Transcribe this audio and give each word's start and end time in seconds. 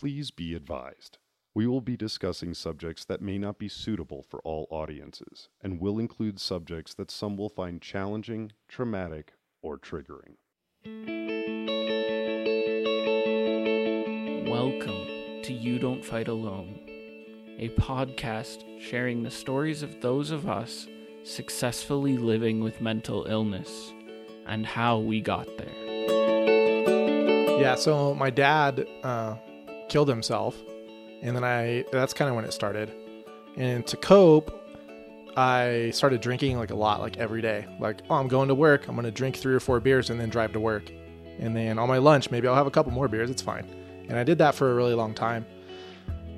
Please 0.00 0.30
be 0.30 0.54
advised. 0.54 1.18
We 1.54 1.66
will 1.66 1.82
be 1.82 1.94
discussing 1.94 2.54
subjects 2.54 3.04
that 3.04 3.20
may 3.20 3.36
not 3.36 3.58
be 3.58 3.68
suitable 3.68 4.22
for 4.22 4.40
all 4.44 4.66
audiences 4.70 5.50
and 5.62 5.78
will 5.78 5.98
include 5.98 6.40
subjects 6.40 6.94
that 6.94 7.10
some 7.10 7.36
will 7.36 7.50
find 7.50 7.82
challenging, 7.82 8.52
traumatic, 8.66 9.34
or 9.60 9.76
triggering. 9.76 10.36
Welcome 14.48 15.42
to 15.42 15.52
You 15.52 15.78
Don't 15.78 16.02
Fight 16.02 16.28
Alone, 16.28 16.80
a 17.58 17.68
podcast 17.78 18.64
sharing 18.80 19.22
the 19.22 19.30
stories 19.30 19.82
of 19.82 20.00
those 20.00 20.30
of 20.30 20.48
us 20.48 20.88
successfully 21.24 22.16
living 22.16 22.60
with 22.60 22.80
mental 22.80 23.26
illness 23.26 23.92
and 24.46 24.64
how 24.64 24.98
we 24.98 25.20
got 25.20 25.46
there. 25.58 25.76
Yeah, 27.60 27.74
so 27.74 28.14
my 28.14 28.30
dad 28.30 28.86
uh, 29.02 29.36
killed 29.90 30.08
himself, 30.08 30.56
and 31.20 31.36
then 31.36 31.44
I 31.44 31.84
that's 31.92 32.14
kind 32.14 32.30
of 32.30 32.36
when 32.36 32.46
it 32.46 32.52
started. 32.52 32.90
And 33.56 33.86
to 33.88 33.96
cope, 33.98 34.56
I 35.36 35.90
started 35.92 36.20
drinking 36.20 36.56
like 36.56 36.70
a 36.70 36.74
lot, 36.74 37.00
like 37.00 37.18
every 37.18 37.42
day. 37.42 37.66
Like, 37.78 38.00
oh, 38.08 38.14
I'm 38.14 38.28
going 38.28 38.48
to 38.48 38.54
work, 38.54 38.88
I'm 38.88 38.96
gonna 38.96 39.10
drink 39.10 39.36
three 39.36 39.54
or 39.54 39.60
four 39.60 39.80
beers 39.80 40.08
and 40.08 40.18
then 40.18 40.30
drive 40.30 40.52
to 40.54 40.60
work. 40.60 40.90
And 41.38 41.54
then 41.54 41.78
on 41.78 41.88
my 41.88 41.98
lunch, 41.98 42.30
maybe 42.30 42.48
I'll 42.48 42.54
have 42.54 42.66
a 42.66 42.70
couple 42.70 42.92
more 42.92 43.08
beers. 43.08 43.30
It's 43.30 43.42
fine. 43.42 43.66
And 44.08 44.18
I 44.18 44.24
did 44.24 44.38
that 44.38 44.54
for 44.54 44.72
a 44.72 44.74
really 44.74 44.94
long 44.94 45.14
time. 45.14 45.46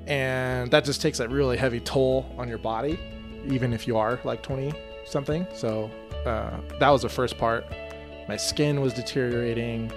And 0.07 0.69
that 0.71 0.85
just 0.85 1.01
takes 1.01 1.19
a 1.19 1.27
really 1.27 1.57
heavy 1.57 1.79
toll 1.79 2.33
on 2.37 2.47
your 2.47 2.57
body, 2.57 2.99
even 3.45 3.73
if 3.73 3.87
you 3.87 3.97
are 3.97 4.19
like 4.23 4.43
20 4.43 4.73
something. 5.05 5.47
So 5.53 5.89
uh, 6.25 6.57
that 6.79 6.89
was 6.89 7.01
the 7.01 7.09
first 7.09 7.37
part. 7.37 7.65
My 8.27 8.37
skin 8.37 8.81
was 8.81 8.93
deteriorating. 8.93 9.91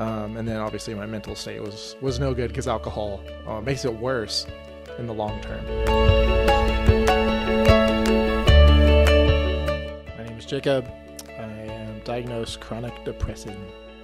Um, 0.00 0.38
and 0.38 0.48
then 0.48 0.56
obviously 0.56 0.94
my 0.94 1.04
mental 1.04 1.34
state 1.34 1.60
was 1.60 1.94
was 2.00 2.18
no 2.18 2.32
good 2.32 2.48
because 2.48 2.66
alcohol 2.66 3.20
uh, 3.46 3.60
makes 3.60 3.84
it 3.84 3.92
worse 3.92 4.46
in 4.96 5.06
the 5.06 5.12
long 5.12 5.38
term. 5.42 5.62
My 10.16 10.24
name 10.24 10.38
is 10.38 10.46
Jacob. 10.46 10.90
I 11.28 11.42
am 11.42 12.00
diagnosed 12.02 12.60
chronic 12.60 13.04
depression. 13.04 13.54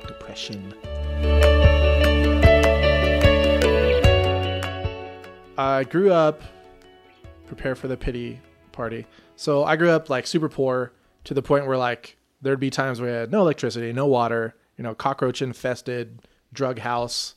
Depression. 0.07 0.75
I 5.57 5.85
grew 5.89 6.13
up. 6.13 6.43
Prepare 7.47 7.75
for 7.75 7.89
the 7.89 7.97
pity 7.97 8.39
party. 8.71 9.07
So 9.37 9.65
I 9.65 9.77
grew 9.77 9.89
up 9.89 10.11
like 10.11 10.27
super 10.27 10.51
poor 10.51 10.93
to 11.25 11.33
the 11.33 11.41
point 11.41 11.67
where 11.67 11.79
like 11.79 12.19
there'd 12.43 12.61
be 12.61 12.69
times 12.69 13.01
where 13.01 13.17
I 13.17 13.21
had 13.21 13.33
no 13.33 13.41
electricity, 13.41 13.95
no 13.95 14.05
water, 14.05 14.56
you 14.77 14.83
know, 14.83 14.95
cockroach 14.95 15.43
infested 15.43 16.21
drug 16.53 16.79
house. 16.79 17.35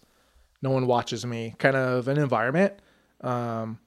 No 0.62 0.72
one 0.72 0.88
watches 0.88 1.26
me 1.26 1.56
kind 1.58 1.76
of 1.76 2.08
an 2.08 2.18
environment. 2.18 2.74
Um, 3.22 3.80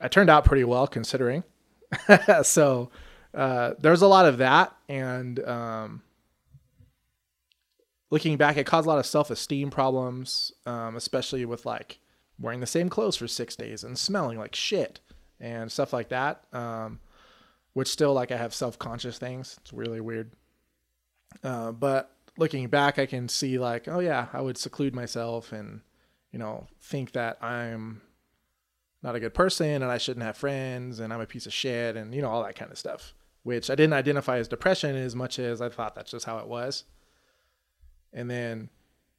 I 0.00 0.08
turned 0.08 0.30
out 0.30 0.44
pretty 0.44 0.64
well 0.64 0.86
considering. 0.86 1.44
so 2.42 2.90
uh, 3.34 3.74
there's 3.78 4.02
a 4.02 4.06
lot 4.06 4.26
of 4.26 4.38
that. 4.38 4.74
And 4.88 5.38
um, 5.46 6.02
looking 8.10 8.36
back, 8.36 8.56
it 8.56 8.66
caused 8.66 8.86
a 8.86 8.88
lot 8.88 8.98
of 8.98 9.06
self 9.06 9.30
esteem 9.30 9.70
problems, 9.70 10.52
um, 10.64 10.96
especially 10.96 11.44
with 11.44 11.66
like 11.66 11.98
wearing 12.38 12.60
the 12.60 12.66
same 12.66 12.88
clothes 12.88 13.16
for 13.16 13.28
six 13.28 13.56
days 13.56 13.84
and 13.84 13.98
smelling 13.98 14.38
like 14.38 14.54
shit 14.54 15.00
and 15.40 15.70
stuff 15.70 15.92
like 15.92 16.08
that. 16.08 16.44
Um, 16.52 17.00
which 17.74 17.88
still 17.88 18.14
like 18.14 18.32
I 18.32 18.38
have 18.38 18.54
self 18.54 18.78
conscious 18.78 19.18
things. 19.18 19.58
It's 19.60 19.72
really 19.72 20.00
weird. 20.00 20.32
Uh, 21.44 21.72
but 21.72 22.15
looking 22.38 22.68
back, 22.68 22.98
I 22.98 23.06
can 23.06 23.28
see 23.28 23.58
like, 23.58 23.88
oh 23.88 24.00
yeah, 24.00 24.26
I 24.32 24.40
would 24.40 24.58
seclude 24.58 24.94
myself 24.94 25.52
and, 25.52 25.80
you 26.32 26.38
know, 26.38 26.66
think 26.80 27.12
that 27.12 27.42
I'm 27.42 28.02
not 29.02 29.14
a 29.14 29.20
good 29.20 29.34
person 29.34 29.82
and 29.82 29.84
I 29.84 29.98
shouldn't 29.98 30.24
have 30.24 30.36
friends 30.36 31.00
and 31.00 31.12
I'm 31.12 31.20
a 31.20 31.26
piece 31.26 31.46
of 31.46 31.52
shit 31.52 31.96
and, 31.96 32.14
you 32.14 32.22
know, 32.22 32.28
all 32.28 32.42
that 32.42 32.56
kind 32.56 32.70
of 32.70 32.78
stuff, 32.78 33.14
which 33.42 33.70
I 33.70 33.74
didn't 33.74 33.94
identify 33.94 34.38
as 34.38 34.48
depression 34.48 34.96
as 34.96 35.14
much 35.14 35.38
as 35.38 35.60
I 35.60 35.68
thought 35.68 35.94
that's 35.94 36.10
just 36.10 36.26
how 36.26 36.38
it 36.38 36.46
was. 36.46 36.84
And 38.12 38.30
then, 38.30 38.70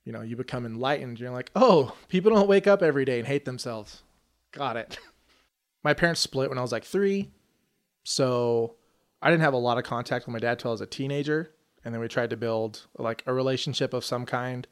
you 0.06 0.12
know, 0.12 0.22
you 0.22 0.36
become 0.36 0.66
enlightened. 0.66 1.20
You're 1.20 1.32
like, 1.32 1.52
oh, 1.56 1.96
people 2.08 2.32
don't 2.32 2.48
wake 2.48 2.68
up 2.68 2.82
every 2.82 3.06
day 3.06 3.20
and 3.20 3.28
hate 3.28 3.46
themselves. 3.46 4.04
Got 4.52 4.78
it. 4.78 4.98
My 5.84 5.94
parents 5.94 6.22
split 6.22 6.50
when 6.50 6.58
I 6.58 6.62
was 6.62 6.72
like 6.72 6.86
three. 6.86 7.32
So 8.04 8.76
I 9.22 9.30
didn't 9.30 9.44
have 9.44 9.54
a 9.54 9.58
lot 9.58 9.78
of 9.78 9.84
contact 9.84 10.26
with 10.26 10.34
my 10.34 10.40
dad 10.40 10.60
till 10.60 10.72
I 10.72 10.74
was 10.74 10.82
a 10.82 10.86
teenager 10.86 11.52
and 11.88 11.94
then 11.94 12.02
we 12.02 12.10
tried 12.10 12.32
to 12.32 12.36
build 12.36 12.86
like 12.98 13.24
a 13.28 13.34
relationship 13.34 13.94
of 13.94 14.04
some 14.04 14.26
kind, 14.26 14.68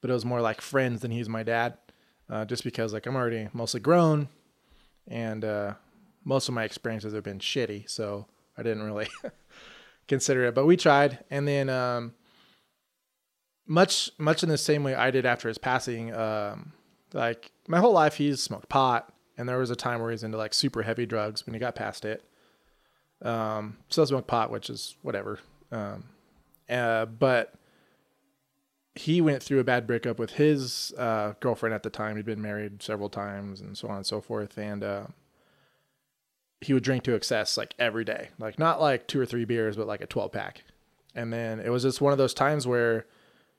but 0.00 0.08
it 0.08 0.12
was 0.12 0.24
more 0.24 0.40
like 0.40 0.60
friends 0.60 1.00
than 1.00 1.10
he's 1.10 1.28
my 1.28 1.42
dad, 1.42 1.76
uh, 2.30 2.44
just 2.44 2.62
because 2.62 2.92
like 2.92 3.06
I'm 3.06 3.16
already 3.16 3.48
mostly 3.52 3.80
grown, 3.80 4.28
and 5.08 5.44
uh, 5.44 5.74
most 6.24 6.48
of 6.48 6.54
my 6.54 6.62
experiences 6.62 7.12
have 7.12 7.24
been 7.24 7.40
shitty, 7.40 7.90
so 7.90 8.28
I 8.56 8.62
didn't 8.62 8.84
really 8.84 9.08
consider 10.06 10.44
it. 10.44 10.54
But 10.54 10.64
we 10.64 10.76
tried, 10.76 11.18
and 11.28 11.48
then 11.48 11.68
um, 11.68 12.14
much 13.66 14.12
much 14.16 14.44
in 14.44 14.48
the 14.48 14.56
same 14.56 14.84
way 14.84 14.94
I 14.94 15.10
did 15.10 15.26
after 15.26 15.48
his 15.48 15.58
passing. 15.58 16.14
Um, 16.14 16.72
like 17.12 17.50
my 17.66 17.80
whole 17.80 17.92
life, 17.92 18.14
he's 18.14 18.40
smoked 18.40 18.68
pot, 18.68 19.12
and 19.36 19.48
there 19.48 19.58
was 19.58 19.70
a 19.70 19.76
time 19.76 20.00
where 20.00 20.12
he's 20.12 20.22
into 20.22 20.38
like 20.38 20.54
super 20.54 20.84
heavy 20.84 21.04
drugs 21.04 21.44
when 21.46 21.54
he 21.54 21.58
got 21.58 21.74
past 21.74 22.04
it. 22.04 22.22
Um, 23.22 23.78
still 23.88 24.06
smoked 24.06 24.28
pot, 24.28 24.52
which 24.52 24.70
is 24.70 24.94
whatever. 25.02 25.40
Um, 25.72 26.04
uh, 26.70 27.06
but 27.06 27.54
he 28.94 29.20
went 29.20 29.42
through 29.42 29.60
a 29.60 29.64
bad 29.64 29.86
breakup 29.86 30.18
with 30.18 30.32
his 30.32 30.92
uh, 30.98 31.34
girlfriend 31.40 31.74
at 31.74 31.82
the 31.82 31.90
time. 31.90 32.16
He'd 32.16 32.24
been 32.24 32.42
married 32.42 32.82
several 32.82 33.08
times 33.08 33.60
and 33.60 33.76
so 33.76 33.88
on 33.88 33.96
and 33.96 34.06
so 34.06 34.20
forth. 34.20 34.58
And 34.58 34.82
uh, 34.82 35.06
he 36.60 36.72
would 36.72 36.82
drink 36.82 37.04
to 37.04 37.14
excess 37.14 37.56
like 37.56 37.74
every 37.78 38.04
day, 38.04 38.30
like 38.38 38.58
not 38.58 38.80
like 38.80 39.06
two 39.06 39.20
or 39.20 39.26
three 39.26 39.44
beers, 39.44 39.76
but 39.76 39.86
like 39.86 40.00
a 40.00 40.06
12 40.06 40.32
pack. 40.32 40.64
And 41.14 41.32
then 41.32 41.60
it 41.60 41.70
was 41.70 41.82
just 41.82 42.00
one 42.00 42.12
of 42.12 42.18
those 42.18 42.34
times 42.34 42.66
where 42.66 43.06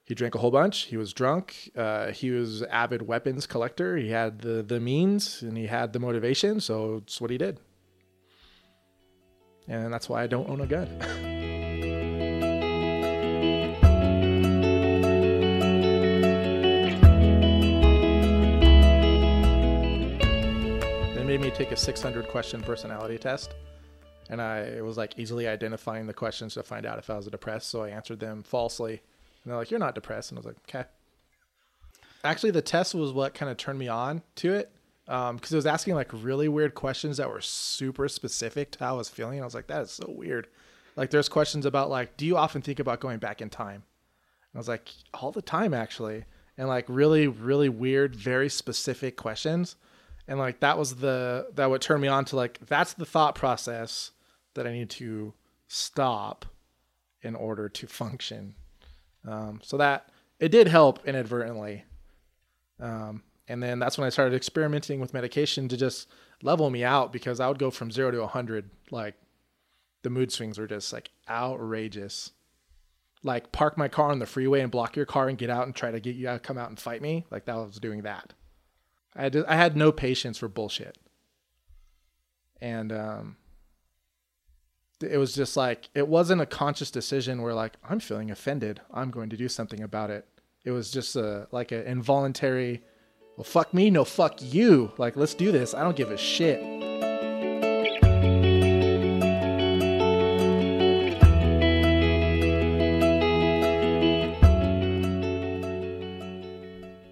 he 0.04 0.16
drank 0.16 0.36
a 0.36 0.40
whole 0.40 0.52
bunch. 0.52 0.84
He 0.84 0.98
was 0.98 1.14
drunk. 1.14 1.72
Uh, 1.76 2.12
he 2.12 2.32
was 2.32 2.64
avid 2.64 3.04
weapons 3.04 3.46
collector. 3.46 3.98
He 3.98 4.10
had 4.10 4.40
the 4.40 4.64
the 4.64 4.80
means 4.80 5.42
and 5.42 5.58
he 5.58 5.68
had 5.68 5.94
the 5.94 6.00
motivation, 6.00 6.60
so 6.60 6.98
it's 7.04 7.20
what 7.20 7.30
he 7.30 7.38
did. 7.38 7.60
And 9.68 9.94
that's 9.94 10.10
why 10.10 10.24
I 10.24 10.28
don't 10.28 10.50
own 10.50 10.62
a 10.62 10.68
gun. 10.68 11.38
take 21.64 21.72
a 21.72 21.78
600 21.78 22.28
question 22.28 22.60
personality 22.64 23.20
test. 23.20 23.54
And 24.32 24.42
I 24.42 24.82
was 24.82 24.98
like 24.98 25.20
easily 25.20 25.48
identifying 25.48 26.08
the 26.08 26.14
questions 26.14 26.56
to 26.56 26.64
find 26.64 26.88
out 26.88 26.98
if 26.98 27.12
I 27.12 27.18
was 27.18 27.28
depressed. 27.28 27.70
So 27.70 27.84
I 27.84 27.90
answered 27.90 28.20
them 28.20 28.42
falsely. 28.42 28.94
And 28.94 29.52
they're 29.52 29.58
like, 29.58 29.70
You're 29.70 29.80
not 29.80 29.94
depressed. 29.94 30.32
And 30.32 30.40
I 30.40 30.40
was 30.40 30.46
like, 30.48 30.56
Okay. 30.68 30.90
Actually, 32.24 32.50
the 32.52 32.64
test 32.64 32.96
was 32.96 33.12
what 33.12 33.36
kind 33.36 33.52
of 33.52 33.58
turned 33.58 33.78
me 33.78 33.88
on 33.88 34.24
to 34.38 34.54
it. 34.54 34.72
Because 35.06 35.30
um, 35.30 35.40
it 35.40 35.54
was 35.54 35.68
asking 35.68 35.94
like 35.94 36.10
really 36.12 36.48
weird 36.48 36.74
questions 36.74 37.18
that 37.18 37.30
were 37.30 37.42
super 37.42 38.08
specific 38.08 38.72
to 38.72 38.80
how 38.80 38.96
I 38.96 38.98
was 38.98 39.10
feeling. 39.10 39.40
I 39.40 39.46
was 39.46 39.54
like, 39.54 39.68
That 39.68 39.84
is 39.84 39.92
so 39.92 40.08
weird. 40.10 40.48
Like, 40.96 41.12
there's 41.12 41.30
questions 41.30 41.68
about, 41.68 41.92
like, 41.92 42.18
do 42.18 42.26
you 42.26 42.38
often 42.38 42.64
think 42.64 42.80
about 42.80 43.00
going 43.00 43.20
back 43.20 43.40
in 43.40 43.50
time? 43.52 43.84
And 43.84 44.56
I 44.56 44.58
was 44.58 44.68
like, 44.68 44.90
All 45.14 45.32
the 45.32 45.44
time, 45.44 45.76
actually. 45.76 46.26
And 46.58 46.68
like 46.68 46.86
really, 46.88 47.28
really 47.28 47.70
weird, 47.70 48.16
very 48.16 48.50
specific 48.50 49.16
questions 49.16 49.76
and 50.32 50.40
like 50.40 50.62
that 50.62 50.78
was 50.78 50.96
the 50.96 51.48
that 51.56 51.70
would 51.70 51.82
turn 51.82 52.00
me 52.00 52.08
on 52.08 52.24
to 52.24 52.38
like 52.38 52.58
that's 52.66 52.94
the 52.94 53.04
thought 53.06 53.36
process 53.36 54.12
that 54.54 54.66
I 54.66 54.72
need 54.72 54.90
to 54.92 55.34
stop 55.68 56.46
in 57.22 57.36
order 57.36 57.68
to 57.68 57.86
function. 57.86 58.56
Um, 59.28 59.60
so 59.62 59.76
that 59.76 60.10
it 60.40 60.48
did 60.48 60.70
help 60.70 61.06
inadvertently. 61.06 61.84
Um, 62.80 63.24
and 63.50 63.62
then 63.62 63.78
that's 63.80 63.98
when 63.98 64.08
I 64.08 64.10
started 64.10 64.34
experimenting 64.34 65.02
with 65.02 65.14
medication 65.14 65.68
to 65.68 65.76
just 65.76 66.08
level 66.42 66.70
me 66.70 66.86
out 66.86 67.12
because 67.12 67.42
I 67.42 67.50
would 67.50 67.60
go 67.60 67.70
from 67.70 67.92
zero 67.92 68.12
to 68.12 68.20
100. 68.22 68.70
Like 68.90 69.16
the 70.02 70.10
mood 70.10 70.32
swings 70.32 70.58
were 70.58 70.66
just 70.66 70.94
like 70.94 71.12
outrageous. 71.30 72.32
Like 73.22 73.52
park 73.52 73.78
my 73.78 73.90
car 73.90 74.10
on 74.12 74.20
the 74.20 74.26
freeway 74.26 74.62
and 74.62 74.72
block 74.72 74.96
your 74.96 75.06
car 75.06 75.28
and 75.28 75.38
get 75.38 75.50
out 75.50 75.66
and 75.66 75.76
try 75.76 75.92
to 75.92 76.00
get 76.00 76.16
you 76.16 76.28
to 76.28 76.40
come 76.40 76.58
out 76.58 76.70
and 76.70 76.80
fight 76.80 77.02
me. 77.02 77.26
Like 77.30 77.44
that 77.46 77.58
was 77.58 77.82
doing 77.82 78.04
that. 78.04 78.34
I 79.16 79.24
had, 79.24 79.36
I 79.36 79.56
had 79.56 79.76
no 79.76 79.92
patience 79.92 80.38
for 80.38 80.48
bullshit. 80.48 80.98
And 82.62 82.92
um, 82.92 83.38
it 85.02 85.18
was 85.18 85.34
just 85.34 85.58
like, 85.58 85.90
it 85.94 86.08
wasn't 86.08 86.42
a 86.42 86.46
conscious 86.46 86.92
decision 86.92 87.42
where, 87.42 87.54
like, 87.54 87.74
I'm 87.88 88.00
feeling 88.00 88.32
offended. 88.32 88.82
I'm 88.94 89.12
going 89.12 89.30
to 89.30 89.38
do 89.38 89.50
something 89.50 89.82
about 89.82 90.12
it. 90.12 90.26
It 90.64 90.72
was 90.72 90.92
just 90.92 91.16
a, 91.16 91.48
like 91.52 91.72
an 91.72 91.86
involuntary, 91.88 92.84
well, 93.36 93.44
fuck 93.44 93.74
me, 93.74 93.90
no, 93.90 94.06
fuck 94.06 94.40
you. 94.42 94.92
Like, 94.98 95.18
let's 95.18 95.34
do 95.34 95.52
this. 95.52 95.74
I 95.74 95.84
don't 95.84 95.96
give 95.96 96.12
a 96.12 96.18
shit. 96.18 96.62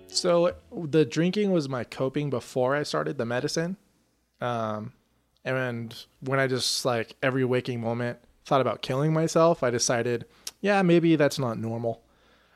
So 0.09 0.53
the 0.91 1.05
drinking 1.05 1.51
was 1.51 1.69
my 1.69 1.83
coping 1.83 2.29
before 2.29 2.75
I 2.75 2.83
started 2.83 3.17
the 3.17 3.25
medicine. 3.25 3.77
Um, 4.41 4.93
and 5.45 5.95
when 6.21 6.39
I 6.39 6.47
just 6.47 6.85
like 6.85 7.15
every 7.21 7.45
waking 7.45 7.81
moment 7.81 8.19
thought 8.45 8.61
about 8.61 8.81
killing 8.81 9.13
myself, 9.13 9.63
I 9.63 9.69
decided, 9.69 10.25
yeah, 10.61 10.81
maybe 10.81 11.15
that's 11.15 11.39
not 11.39 11.57
normal. 11.57 12.03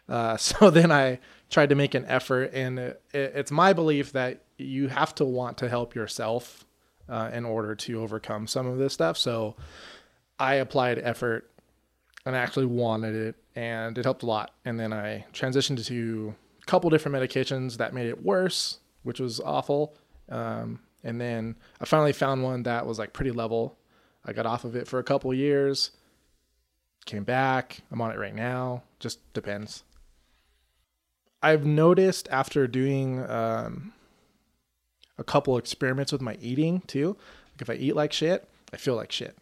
Uh, 0.08 0.38
so 0.38 0.70
then 0.70 0.92
I 0.92 1.20
tried 1.50 1.70
to 1.70 1.76
make 1.76 1.94
an 1.94 2.06
effort, 2.08 2.52
and 2.54 2.80
it, 2.80 3.02
it's 3.14 3.52
my 3.52 3.74
belief 3.74 4.12
that 4.14 4.44
you 4.58 4.88
have 4.88 5.14
to 5.16 5.26
want 5.26 5.58
to 5.60 5.70
help 5.70 5.96
yourself 5.96 6.66
uh, 7.10 7.30
in 7.34 7.46
order 7.46 7.76
to 7.76 8.02
overcome 8.02 8.48
some 8.48 8.68
of 8.68 8.78
this 8.78 8.94
stuff. 8.94 9.18
So 9.18 9.56
I 10.40 10.56
applied 10.56 11.00
effort 11.00 11.50
and 12.26 12.36
I 12.36 12.40
actually 12.40 12.66
wanted 12.68 13.16
it, 13.16 13.36
and 13.56 13.98
it 13.98 14.06
helped 14.06 14.24
a 14.24 14.26
lot. 14.26 14.52
And 14.64 14.80
then 14.80 14.94
I 14.94 15.26
transitioned 15.34 15.86
to 15.86 16.36
couple 16.66 16.90
different 16.90 17.18
medications 17.18 17.78
that 17.78 17.94
made 17.94 18.08
it 18.08 18.24
worse, 18.24 18.80
which 19.04 19.20
was 19.20 19.40
awful. 19.40 19.96
Um, 20.30 20.80
and 21.04 21.20
then 21.20 21.56
I 21.82 21.86
finally 21.86 22.14
found 22.14 22.44
one 22.44 22.64
that 22.64 22.86
was 22.86 23.00
like 23.00 23.14
pretty 23.14 23.32
level. 23.32 23.78
I 24.26 24.34
got 24.34 24.46
off 24.46 24.64
of 24.64 24.76
it 24.76 24.88
for 24.88 25.00
a 25.00 25.04
couple 25.04 25.34
years, 25.34 25.92
came 27.06 27.24
back. 27.24 27.80
I'm 27.92 28.02
on 28.02 28.12
it 28.12 28.18
right 28.18 28.36
now. 28.36 28.84
Just 29.00 29.20
depends. 29.34 29.84
I've 31.42 31.66
noticed 31.66 32.30
after 32.32 32.68
doing 32.68 33.30
um, 33.30 33.92
a 35.18 35.24
couple 35.24 35.58
experiments 35.58 36.14
with 36.14 36.22
my 36.22 36.38
eating 36.42 36.82
too. 36.88 37.18
Like 37.54 37.62
if 37.62 37.70
I 37.70 37.74
eat 37.74 37.96
like 37.96 38.14
shit, 38.14 38.48
I 38.72 38.78
feel 38.78 38.96
like 38.96 39.12
shit. 39.12 39.38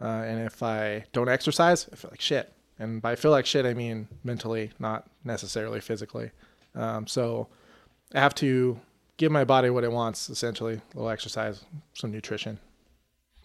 Uh, 0.00 0.24
and 0.26 0.44
if 0.44 0.62
I 0.62 1.04
don't 1.12 1.28
exercise, 1.28 1.88
I 1.92 1.96
feel 1.96 2.10
like 2.10 2.20
shit. 2.20 2.52
And 2.78 3.00
by 3.00 3.16
feel 3.16 3.30
like 3.30 3.46
shit, 3.46 3.64
I 3.64 3.74
mean 3.74 4.08
mentally, 4.22 4.70
not 4.78 5.08
necessarily 5.24 5.80
physically. 5.80 6.30
Um, 6.74 7.06
so 7.06 7.48
I 8.14 8.20
have 8.20 8.34
to 8.36 8.78
give 9.16 9.32
my 9.32 9.44
body 9.44 9.70
what 9.70 9.84
it 9.84 9.92
wants, 9.92 10.28
essentially 10.28 10.74
a 10.74 10.96
little 10.96 11.08
exercise, 11.08 11.64
some 11.94 12.10
nutrition. 12.10 12.58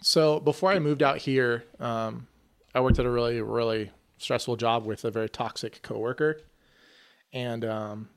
So 0.02 0.40
before 0.40 0.70
I 0.70 0.78
moved 0.78 1.02
out 1.02 1.18
here, 1.18 1.64
um, 1.80 2.26
I 2.74 2.80
worked 2.80 2.98
at 2.98 3.06
a 3.06 3.10
really, 3.10 3.40
really 3.40 3.90
stressful 4.18 4.56
job 4.56 4.84
with 4.84 5.04
a 5.04 5.10
very 5.10 5.28
toxic 5.28 5.80
coworker. 5.82 6.40
And 7.32 7.64
um, 7.64 8.08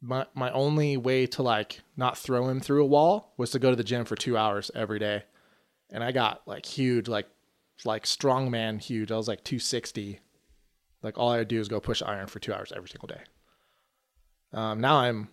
my, 0.00 0.26
my 0.34 0.50
only 0.52 0.96
way 0.96 1.26
to 1.26 1.42
like 1.42 1.82
not 1.96 2.16
throw 2.16 2.48
him 2.48 2.60
through 2.60 2.82
a 2.82 2.86
wall 2.86 3.34
was 3.36 3.50
to 3.50 3.58
go 3.58 3.70
to 3.70 3.76
the 3.76 3.84
gym 3.84 4.04
for 4.04 4.16
two 4.16 4.36
hours 4.36 4.70
every 4.74 4.98
day. 4.98 5.24
And 5.90 6.02
I 6.02 6.12
got 6.12 6.42
like 6.46 6.64
huge, 6.64 7.08
like 7.08 7.26
like 7.84 8.04
strongman 8.04 8.80
huge. 8.80 9.12
I 9.12 9.16
was 9.16 9.28
like 9.28 9.44
260. 9.44 10.20
Like 11.06 11.18
all 11.18 11.30
I 11.30 11.38
would 11.38 11.46
do 11.46 11.60
is 11.60 11.68
go 11.68 11.78
push 11.78 12.02
iron 12.02 12.26
for 12.26 12.40
two 12.40 12.52
hours 12.52 12.72
every 12.74 12.88
single 12.88 13.06
day. 13.06 13.20
Um, 14.52 14.80
now 14.80 14.96
I'm 14.96 15.28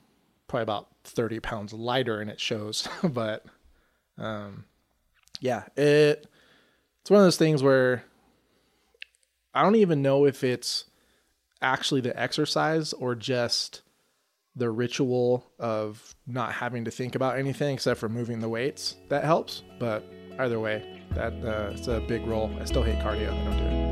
probably 0.46 0.62
about 0.62 0.88
30 1.04 1.40
pounds 1.40 1.74
lighter 1.74 2.22
and 2.22 2.30
it 2.30 2.40
shows, 2.40 2.88
but 3.04 3.44
um, 4.20 4.66
yeah, 5.42 5.64
it 5.76 6.28
it's 7.02 7.10
one 7.10 7.20
of 7.20 7.26
those 7.26 7.38
things 7.38 7.64
where 7.64 8.04
I 9.56 9.64
don't 9.64 9.78
even 9.78 10.04
know 10.04 10.26
if 10.26 10.44
it's 10.44 10.86
actually 11.60 12.02
the 12.02 12.18
exercise 12.22 12.94
or 12.94 13.16
just 13.16 13.82
the 14.56 14.70
ritual 14.70 15.52
of 15.58 16.14
not 16.28 16.52
having 16.54 16.86
to 16.86 16.92
think 16.92 17.16
about 17.16 17.40
anything 17.40 17.74
except 17.74 18.00
for 18.00 18.10
moving 18.10 18.42
the 18.42 18.50
weights 18.50 18.96
that 19.10 19.24
helps. 19.24 19.64
But 19.80 20.06
either 20.38 20.60
way, 20.60 21.02
that 21.16 21.34
uh, 21.44 21.72
it's 21.74 21.88
a 21.88 22.00
big 22.02 22.28
role. 22.28 22.56
I 22.62 22.66
still 22.66 22.84
hate 22.84 23.00
cardio. 23.00 23.32
I 23.32 23.44
don't 23.46 23.58
do 23.58 23.78
it. 23.78 23.83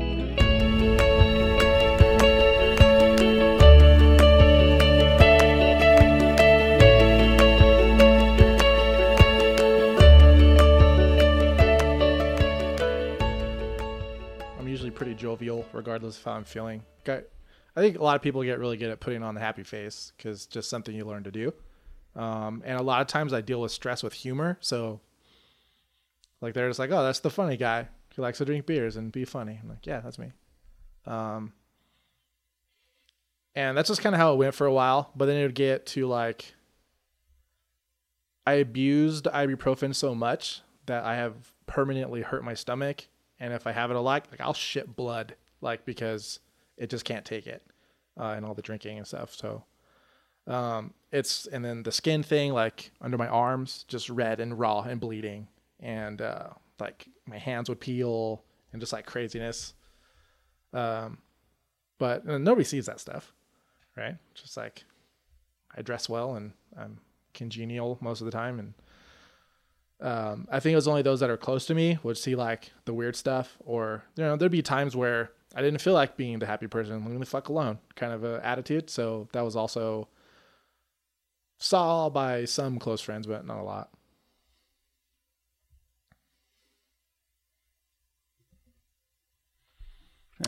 Pretty 15.02 15.16
jovial, 15.16 15.66
regardless 15.72 16.16
of 16.16 16.24
how 16.24 16.32
I'm 16.32 16.44
feeling. 16.44 16.80
I 17.08 17.80
think 17.80 17.98
a 17.98 18.04
lot 18.04 18.14
of 18.14 18.22
people 18.22 18.42
get 18.44 18.60
really 18.60 18.76
good 18.76 18.90
at 18.90 19.00
putting 19.00 19.22
on 19.24 19.34
the 19.34 19.40
happy 19.40 19.64
face 19.64 20.12
because 20.16 20.46
just 20.46 20.70
something 20.70 20.94
you 20.94 21.04
learn 21.04 21.24
to 21.24 21.32
do. 21.32 21.52
Um, 22.14 22.62
and 22.64 22.78
a 22.78 22.82
lot 22.82 23.00
of 23.00 23.08
times 23.08 23.32
I 23.32 23.40
deal 23.40 23.60
with 23.60 23.72
stress 23.72 24.04
with 24.04 24.12
humor. 24.12 24.58
So, 24.60 25.00
like, 26.40 26.54
they're 26.54 26.68
just 26.68 26.78
like, 26.78 26.92
oh, 26.92 27.02
that's 27.02 27.18
the 27.18 27.30
funny 27.30 27.56
guy 27.56 27.88
who 28.14 28.22
likes 28.22 28.38
to 28.38 28.44
drink 28.44 28.66
beers 28.66 28.94
and 28.94 29.10
be 29.10 29.24
funny. 29.24 29.58
I'm 29.60 29.68
like, 29.68 29.86
yeah, 29.86 30.00
that's 30.00 30.18
me. 30.20 30.32
Um, 31.04 31.52
and 33.56 33.76
that's 33.76 33.88
just 33.88 34.02
kind 34.02 34.14
of 34.14 34.20
how 34.20 34.34
it 34.34 34.36
went 34.36 34.54
for 34.54 34.66
a 34.66 34.72
while. 34.72 35.10
But 35.16 35.26
then 35.26 35.36
it 35.36 35.42
would 35.42 35.54
get 35.56 35.86
to 35.86 36.06
like, 36.06 36.54
I 38.46 38.54
abused 38.54 39.24
ibuprofen 39.24 39.96
so 39.96 40.14
much 40.14 40.60
that 40.86 41.04
I 41.04 41.16
have 41.16 41.34
permanently 41.66 42.20
hurt 42.20 42.44
my 42.44 42.54
stomach. 42.54 43.06
And 43.42 43.52
if 43.52 43.66
I 43.66 43.72
have 43.72 43.90
it 43.90 43.96
a 43.96 44.00
lot, 44.00 44.28
like, 44.30 44.40
I'll 44.40 44.54
shit 44.54 44.94
blood, 44.94 45.34
like, 45.60 45.84
because 45.84 46.38
it 46.76 46.90
just 46.90 47.04
can't 47.04 47.24
take 47.24 47.48
it 47.48 47.60
uh, 48.16 48.34
and 48.36 48.46
all 48.46 48.54
the 48.54 48.62
drinking 48.62 48.98
and 48.98 49.06
stuff. 49.06 49.34
So 49.34 49.64
um, 50.46 50.94
it's 51.10 51.46
and 51.46 51.64
then 51.64 51.82
the 51.82 51.90
skin 51.90 52.22
thing, 52.22 52.52
like 52.52 52.92
under 53.00 53.18
my 53.18 53.26
arms, 53.26 53.84
just 53.88 54.08
red 54.08 54.38
and 54.38 54.56
raw 54.58 54.82
and 54.82 55.00
bleeding, 55.00 55.48
and 55.80 56.22
uh, 56.22 56.50
like 56.78 57.08
my 57.26 57.36
hands 57.38 57.68
would 57.68 57.80
peel 57.80 58.44
and 58.72 58.80
just 58.80 58.92
like 58.92 59.06
craziness. 59.06 59.74
Um, 60.72 61.18
but 61.98 62.28
uh, 62.28 62.38
nobody 62.38 62.64
sees 62.64 62.86
that 62.86 63.00
stuff, 63.00 63.32
right? 63.96 64.16
Just 64.34 64.56
like 64.56 64.84
I 65.76 65.82
dress 65.82 66.08
well 66.08 66.36
and 66.36 66.52
I'm 66.78 66.98
congenial 67.34 67.98
most 68.00 68.20
of 68.20 68.24
the 68.24 68.30
time, 68.30 68.60
and 68.60 68.74
um, 70.02 70.48
I 70.50 70.58
think 70.58 70.72
it 70.72 70.76
was 70.76 70.88
only 70.88 71.02
those 71.02 71.20
that 71.20 71.30
are 71.30 71.36
close 71.36 71.64
to 71.66 71.74
me 71.74 71.98
would 72.02 72.18
see 72.18 72.34
like 72.34 72.72
the 72.84 72.92
weird 72.92 73.14
stuff, 73.14 73.56
or 73.64 74.02
you 74.16 74.24
know, 74.24 74.36
there'd 74.36 74.50
be 74.50 74.62
times 74.62 74.96
where 74.96 75.30
I 75.54 75.62
didn't 75.62 75.80
feel 75.80 75.94
like 75.94 76.16
being 76.16 76.40
the 76.40 76.46
happy 76.46 76.66
person, 76.66 77.04
leave 77.04 77.14
me 77.14 77.18
the 77.18 77.26
fuck 77.26 77.48
alone 77.48 77.78
kind 77.94 78.12
of 78.12 78.24
a 78.24 78.44
attitude. 78.44 78.90
So 78.90 79.28
that 79.32 79.42
was 79.44 79.54
also 79.54 80.08
saw 81.58 82.10
by 82.10 82.44
some 82.44 82.78
close 82.80 83.00
friends, 83.00 83.26
but 83.28 83.46
not 83.46 83.58
a 83.58 83.62
lot. 83.62 83.90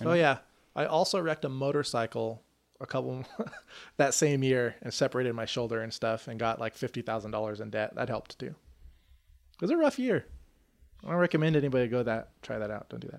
Oh 0.04 0.14
yeah, 0.14 0.38
I 0.74 0.86
also 0.86 1.20
wrecked 1.20 1.44
a 1.44 1.48
motorcycle 1.48 2.42
a 2.80 2.86
couple 2.86 3.24
that 3.98 4.14
same 4.14 4.42
year 4.42 4.74
and 4.82 4.92
separated 4.92 5.34
my 5.34 5.44
shoulder 5.44 5.80
and 5.80 5.92
stuff 5.92 6.26
and 6.26 6.40
got 6.40 6.58
like 6.58 6.74
fifty 6.74 7.02
thousand 7.02 7.30
dollars 7.30 7.60
in 7.60 7.70
debt. 7.70 7.94
That 7.94 8.08
helped 8.08 8.36
too. 8.38 8.56
It 9.54 9.60
was 9.60 9.70
a 9.70 9.76
rough 9.76 9.98
year. 9.98 10.26
I 11.04 11.10
don't 11.10 11.18
recommend 11.18 11.56
anybody 11.56 11.86
go 11.88 12.02
that 12.02 12.30
try 12.42 12.58
that 12.58 12.70
out. 12.70 12.88
Don't 12.88 13.00
do 13.00 13.10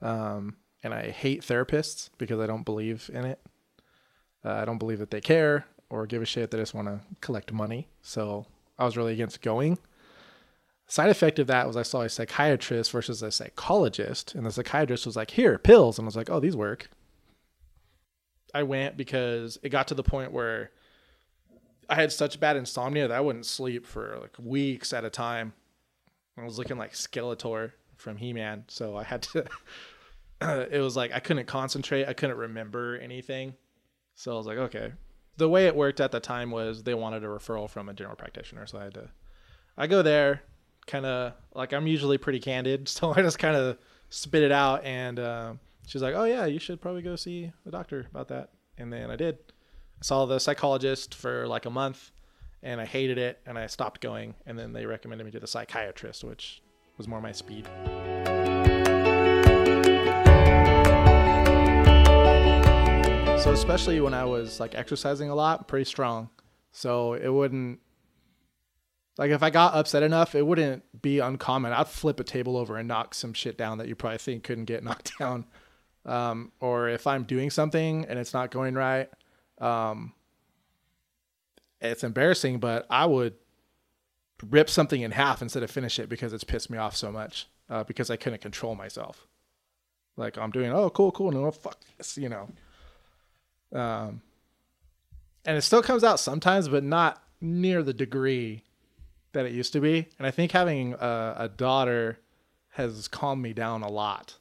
that. 0.00 0.06
Um, 0.08 0.56
and 0.82 0.92
I 0.92 1.10
hate 1.10 1.42
therapists 1.42 2.10
because 2.18 2.40
I 2.40 2.46
don't 2.46 2.64
believe 2.64 3.10
in 3.12 3.24
it. 3.24 3.40
Uh, 4.44 4.54
I 4.54 4.64
don't 4.64 4.78
believe 4.78 4.98
that 4.98 5.10
they 5.10 5.20
care 5.20 5.66
or 5.88 6.06
give 6.06 6.22
a 6.22 6.26
shit. 6.26 6.50
They 6.50 6.58
just 6.58 6.74
want 6.74 6.88
to 6.88 7.00
collect 7.20 7.52
money. 7.52 7.88
So 8.02 8.46
I 8.78 8.84
was 8.84 8.96
really 8.96 9.12
against 9.12 9.40
going. 9.42 9.78
Side 10.88 11.10
effect 11.10 11.38
of 11.38 11.46
that 11.46 11.66
was 11.66 11.76
I 11.76 11.82
saw 11.82 12.02
a 12.02 12.08
psychiatrist 12.08 12.90
versus 12.90 13.22
a 13.22 13.30
psychologist, 13.30 14.34
and 14.34 14.44
the 14.44 14.50
psychiatrist 14.50 15.06
was 15.06 15.16
like, 15.16 15.30
"Here, 15.30 15.56
pills," 15.58 15.98
and 15.98 16.04
I 16.04 16.08
was 16.08 16.16
like, 16.16 16.28
"Oh, 16.28 16.40
these 16.40 16.56
work." 16.56 16.90
I 18.54 18.64
went 18.64 18.96
because 18.96 19.58
it 19.62 19.70
got 19.70 19.88
to 19.88 19.94
the 19.94 20.02
point 20.02 20.32
where 20.32 20.70
I 21.92 21.94
had 21.94 22.10
such 22.10 22.40
bad 22.40 22.56
insomnia 22.56 23.06
that 23.06 23.14
I 23.14 23.20
wouldn't 23.20 23.44
sleep 23.44 23.84
for 23.84 24.16
like 24.18 24.34
weeks 24.38 24.94
at 24.94 25.04
a 25.04 25.10
time. 25.10 25.52
I 26.38 26.44
was 26.44 26.56
looking 26.56 26.78
like 26.78 26.94
Skeletor 26.94 27.72
from 27.96 28.16
He-Man, 28.16 28.64
so 28.68 28.96
I 28.96 29.02
had 29.02 29.20
to. 29.24 29.44
it 30.40 30.80
was 30.80 30.96
like 30.96 31.12
I 31.12 31.20
couldn't 31.20 31.44
concentrate. 31.44 32.08
I 32.08 32.14
couldn't 32.14 32.38
remember 32.38 32.96
anything. 32.96 33.52
So 34.14 34.32
I 34.32 34.36
was 34.36 34.46
like, 34.46 34.56
okay. 34.56 34.92
The 35.36 35.50
way 35.50 35.66
it 35.66 35.76
worked 35.76 36.00
at 36.00 36.12
the 36.12 36.20
time 36.20 36.50
was 36.50 36.82
they 36.82 36.94
wanted 36.94 37.24
a 37.24 37.26
referral 37.26 37.68
from 37.68 37.90
a 37.90 37.92
general 37.92 38.16
practitioner, 38.16 38.64
so 38.64 38.78
I 38.78 38.84
had 38.84 38.94
to. 38.94 39.10
I 39.76 39.86
go 39.86 40.00
there, 40.00 40.40
kind 40.86 41.04
of 41.04 41.34
like 41.54 41.74
I'm 41.74 41.86
usually 41.86 42.16
pretty 42.16 42.40
candid, 42.40 42.88
so 42.88 43.12
I 43.14 43.20
just 43.20 43.38
kind 43.38 43.54
of 43.54 43.76
spit 44.08 44.42
it 44.42 44.52
out, 44.52 44.82
and 44.82 45.18
uh, 45.18 45.52
she's 45.86 46.00
like, 46.00 46.14
"Oh 46.14 46.24
yeah, 46.24 46.46
you 46.46 46.58
should 46.58 46.80
probably 46.80 47.02
go 47.02 47.16
see 47.16 47.52
the 47.66 47.70
doctor 47.70 48.06
about 48.10 48.28
that." 48.28 48.48
And 48.78 48.90
then 48.90 49.10
I 49.10 49.16
did. 49.16 49.36
Saw 50.02 50.26
the 50.26 50.40
psychologist 50.40 51.14
for 51.14 51.46
like 51.46 51.64
a 51.64 51.70
month, 51.70 52.10
and 52.60 52.80
I 52.80 52.84
hated 52.84 53.18
it, 53.18 53.38
and 53.46 53.56
I 53.56 53.68
stopped 53.68 54.00
going. 54.00 54.34
And 54.46 54.58
then 54.58 54.72
they 54.72 54.84
recommended 54.84 55.22
me 55.24 55.30
to 55.30 55.38
the 55.38 55.46
psychiatrist, 55.46 56.24
which 56.24 56.60
was 56.98 57.06
more 57.06 57.20
my 57.20 57.30
speed. 57.30 57.68
So 63.40 63.52
especially 63.52 64.00
when 64.00 64.12
I 64.12 64.24
was 64.24 64.58
like 64.58 64.74
exercising 64.74 65.30
a 65.30 65.36
lot, 65.36 65.68
pretty 65.68 65.84
strong. 65.84 66.30
So 66.72 67.14
it 67.14 67.28
wouldn't 67.28 67.78
like 69.18 69.30
if 69.30 69.44
I 69.44 69.50
got 69.50 69.74
upset 69.74 70.02
enough, 70.02 70.34
it 70.34 70.44
wouldn't 70.44 71.00
be 71.00 71.20
uncommon. 71.20 71.72
I'd 71.72 71.86
flip 71.86 72.18
a 72.18 72.24
table 72.24 72.56
over 72.56 72.76
and 72.76 72.88
knock 72.88 73.14
some 73.14 73.34
shit 73.34 73.56
down 73.56 73.78
that 73.78 73.86
you 73.86 73.94
probably 73.94 74.18
think 74.18 74.42
couldn't 74.42 74.64
get 74.64 74.82
knocked 74.84 75.16
down. 75.16 75.44
Um, 76.04 76.50
or 76.58 76.88
if 76.88 77.06
I'm 77.06 77.22
doing 77.22 77.50
something 77.50 78.04
and 78.06 78.18
it's 78.18 78.34
not 78.34 78.50
going 78.50 78.74
right, 78.74 79.08
Um, 79.62 80.12
it's 81.80 82.04
embarrassing, 82.04 82.58
but 82.58 82.86
I 82.90 83.06
would 83.06 83.34
rip 84.50 84.68
something 84.68 85.02
in 85.02 85.12
half 85.12 85.40
instead 85.40 85.62
of 85.62 85.70
finish 85.70 85.98
it 85.98 86.08
because 86.08 86.32
it's 86.32 86.44
pissed 86.44 86.68
me 86.68 86.78
off 86.78 86.96
so 86.96 87.12
much 87.12 87.46
uh, 87.70 87.84
because 87.84 88.10
I 88.10 88.16
couldn't 88.16 88.40
control 88.40 88.74
myself. 88.74 89.26
Like 90.16 90.36
I'm 90.36 90.50
doing, 90.50 90.72
oh, 90.72 90.90
cool, 90.90 91.12
cool, 91.12 91.30
no, 91.30 91.50
fuck 91.50 91.78
this, 91.96 92.18
you 92.18 92.28
know. 92.28 92.48
Um, 93.72 94.20
and 95.44 95.56
it 95.56 95.62
still 95.62 95.82
comes 95.82 96.04
out 96.04 96.20
sometimes, 96.20 96.68
but 96.68 96.84
not 96.84 97.22
near 97.40 97.82
the 97.82 97.94
degree 97.94 98.64
that 99.32 99.46
it 99.46 99.52
used 99.52 99.72
to 99.72 99.80
be. 99.80 100.08
And 100.18 100.26
I 100.26 100.30
think 100.30 100.52
having 100.52 100.94
a, 100.94 101.34
a 101.38 101.48
daughter 101.48 102.18
has 102.70 103.08
calmed 103.08 103.42
me 103.42 103.52
down 103.52 103.82
a 103.82 103.90
lot, 103.90 104.36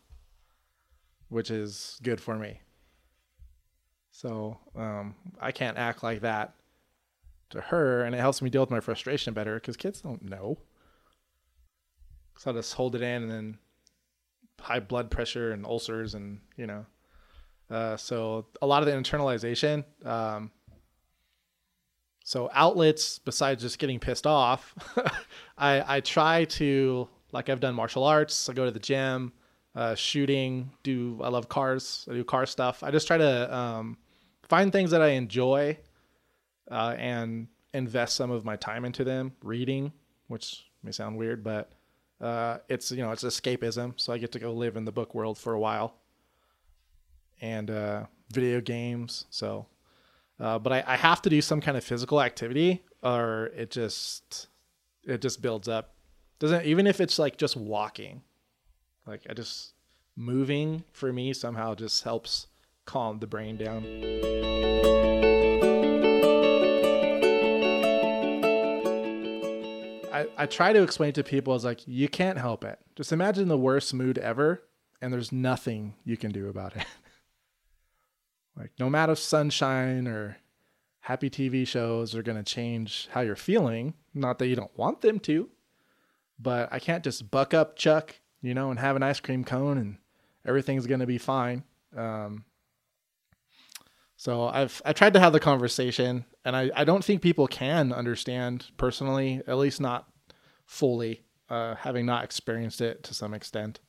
which 1.29 1.49
is 1.49 1.99
good 2.03 2.19
for 2.19 2.35
me. 2.35 2.59
So 4.11 4.57
um, 4.75 5.15
I 5.39 5.51
can't 5.51 5.77
act 5.77 6.03
like 6.03 6.21
that 6.21 6.53
to 7.49 7.61
her, 7.61 8.03
and 8.03 8.13
it 8.13 8.19
helps 8.19 8.41
me 8.41 8.49
deal 8.49 8.61
with 8.61 8.69
my 8.69 8.79
frustration 8.79 9.33
better 9.33 9.55
because 9.55 9.77
kids 9.77 10.01
don't 10.01 10.23
know. 10.23 10.57
So 12.37 12.51
I 12.51 12.53
just 12.53 12.73
hold 12.73 12.95
it 12.95 13.01
in, 13.01 13.23
and 13.23 13.31
then 13.31 13.57
high 14.59 14.79
blood 14.79 15.09
pressure 15.09 15.51
and 15.51 15.65
ulcers, 15.65 16.13
and 16.13 16.39
you 16.57 16.67
know, 16.67 16.85
uh, 17.69 17.97
so 17.97 18.45
a 18.61 18.67
lot 18.67 18.83
of 18.83 18.87
the 18.87 18.93
internalization. 18.93 19.85
Um, 20.05 20.51
so 22.23 22.49
outlets 22.53 23.19
besides 23.19 23.63
just 23.63 23.79
getting 23.79 23.99
pissed 23.99 24.27
off, 24.27 24.75
I 25.57 25.97
I 25.97 25.99
try 26.01 26.45
to 26.45 27.07
like 27.31 27.49
I've 27.49 27.59
done 27.59 27.75
martial 27.75 28.03
arts. 28.03 28.49
I 28.49 28.53
go 28.53 28.65
to 28.65 28.71
the 28.71 28.79
gym, 28.79 29.31
uh, 29.75 29.95
shooting. 29.95 30.71
Do 30.83 31.19
I 31.23 31.29
love 31.29 31.49
cars? 31.49 32.07
I 32.09 32.13
do 32.13 32.23
car 32.23 32.45
stuff. 32.45 32.83
I 32.83 32.91
just 32.91 33.07
try 33.07 33.17
to 33.17 33.55
um, 33.55 33.97
find 34.43 34.71
things 34.71 34.91
that 34.91 35.01
I 35.01 35.09
enjoy 35.09 35.77
uh, 36.69 36.95
and 36.97 37.47
invest 37.73 38.15
some 38.15 38.31
of 38.31 38.45
my 38.45 38.55
time 38.55 38.85
into 38.85 39.03
them. 39.03 39.33
Reading, 39.43 39.91
which 40.27 40.65
may 40.83 40.91
sound 40.91 41.17
weird, 41.17 41.43
but 41.43 41.71
uh, 42.19 42.57
it's 42.69 42.91
you 42.91 43.03
know 43.03 43.11
it's 43.11 43.23
escapism. 43.23 43.93
So 43.99 44.13
I 44.13 44.17
get 44.17 44.31
to 44.33 44.39
go 44.39 44.53
live 44.53 44.77
in 44.77 44.85
the 44.85 44.91
book 44.91 45.15
world 45.15 45.37
for 45.37 45.53
a 45.53 45.59
while. 45.59 45.95
And 47.43 47.71
uh, 47.71 48.05
video 48.31 48.61
games. 48.61 49.25
So, 49.29 49.67
uh, 50.39 50.59
but 50.59 50.73
I, 50.73 50.83
I 50.87 50.95
have 50.95 51.21
to 51.23 51.29
do 51.29 51.41
some 51.41 51.61
kind 51.61 51.77
of 51.77 51.83
physical 51.83 52.21
activity, 52.21 52.83
or 53.03 53.51
it 53.55 53.71
just 53.71 54.47
it 55.03 55.21
just 55.21 55.41
builds 55.41 55.67
up. 55.67 55.95
Doesn't 56.39 56.65
even 56.65 56.87
if 56.87 56.99
it's 56.99 57.19
like 57.19 57.37
just 57.37 57.55
walking, 57.55 58.23
like 59.11 59.27
I 59.29 59.33
just 59.33 59.73
moving 60.15 60.85
for 60.93 61.11
me 61.11 61.33
somehow 61.33 61.75
just 61.75 62.03
helps 62.05 62.47
calm 62.85 63.19
the 63.19 63.27
brain 63.27 63.57
down. 63.57 63.83
I, 70.13 70.27
I 70.37 70.45
try 70.45 70.71
to 70.71 70.81
explain 70.81 71.11
to 71.13 71.23
people 71.25 71.53
as 71.53 71.65
like 71.65 71.85
you 71.85 72.07
can't 72.07 72.37
help 72.37 72.63
it. 72.63 72.79
Just 72.95 73.11
imagine 73.11 73.49
the 73.49 73.57
worst 73.57 73.93
mood 73.93 74.17
ever, 74.17 74.63
and 75.01 75.11
there's 75.11 75.33
nothing 75.33 75.95
you 76.05 76.15
can 76.15 76.31
do 76.31 76.47
about 76.47 76.77
it. 76.77 76.85
like 78.57 78.71
no 78.79 78.89
matter 78.89 79.15
sunshine 79.15 80.07
or 80.07 80.37
happy 81.01 81.29
TV 81.29 81.67
shows 81.67 82.15
are 82.15 82.23
gonna 82.23 82.43
change 82.43 83.09
how 83.11 83.19
you're 83.19 83.35
feeling. 83.35 83.93
Not 84.13 84.39
that 84.39 84.47
you 84.47 84.55
don't 84.55 84.77
want 84.77 85.01
them 85.01 85.19
to, 85.21 85.49
but 86.39 86.69
I 86.71 86.79
can't 86.79 87.03
just 87.03 87.29
buck 87.29 87.53
up 87.53 87.75
Chuck, 87.75 88.20
you 88.41 88.53
know, 88.53 88.69
and 88.69 88.79
have 88.79 88.95
an 88.95 89.03
ice 89.03 89.19
cream 89.19 89.43
cone 89.43 89.77
and 89.77 89.97
everything's 90.45 90.87
gonna 90.87 91.05
be 91.05 91.17
fine. 91.17 91.63
Um, 91.95 92.45
so 94.21 94.47
I've 94.47 94.81
I 94.85 94.93
tried 94.93 95.13
to 95.13 95.19
have 95.19 95.33
the 95.33 95.39
conversation, 95.39 96.25
and 96.45 96.55
I, 96.55 96.69
I 96.75 96.83
don't 96.83 97.03
think 97.03 97.21
people 97.21 97.47
can 97.47 97.91
understand 97.91 98.67
personally, 98.77 99.41
at 99.47 99.57
least 99.57 99.81
not 99.81 100.07
fully, 100.67 101.23
uh, 101.49 101.73
having 101.73 102.05
not 102.05 102.23
experienced 102.23 102.81
it 102.81 103.03
to 103.05 103.15
some 103.15 103.33
extent. 103.33 103.79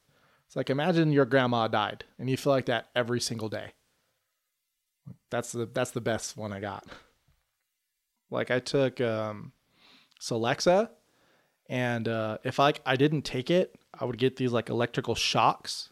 It's 0.46 0.56
like 0.56 0.70
imagine 0.70 1.12
your 1.12 1.26
grandma 1.26 1.68
died, 1.68 2.04
and 2.18 2.30
you 2.30 2.36
feel 2.36 2.52
like 2.52 2.66
that 2.66 2.88
every 2.94 3.20
single 3.20 3.48
day. 3.48 3.72
That's 5.30 5.52
the 5.52 5.66
that's 5.66 5.90
the 5.90 6.00
best 6.00 6.36
one 6.36 6.52
I 6.52 6.60
got. 6.60 6.86
Like 8.30 8.50
I 8.50 8.58
took 8.58 9.02
um, 9.02 9.52
Celexa, 10.18 10.88
and 11.68 12.08
uh, 12.08 12.38
if 12.42 12.58
I 12.58 12.72
I 12.86 12.96
didn't 12.96 13.22
take 13.22 13.50
it, 13.50 13.74
I 13.98 14.04
would 14.04 14.18
get 14.18 14.36
these 14.36 14.52
like 14.52 14.68
electrical 14.68 15.14
shocks, 15.14 15.90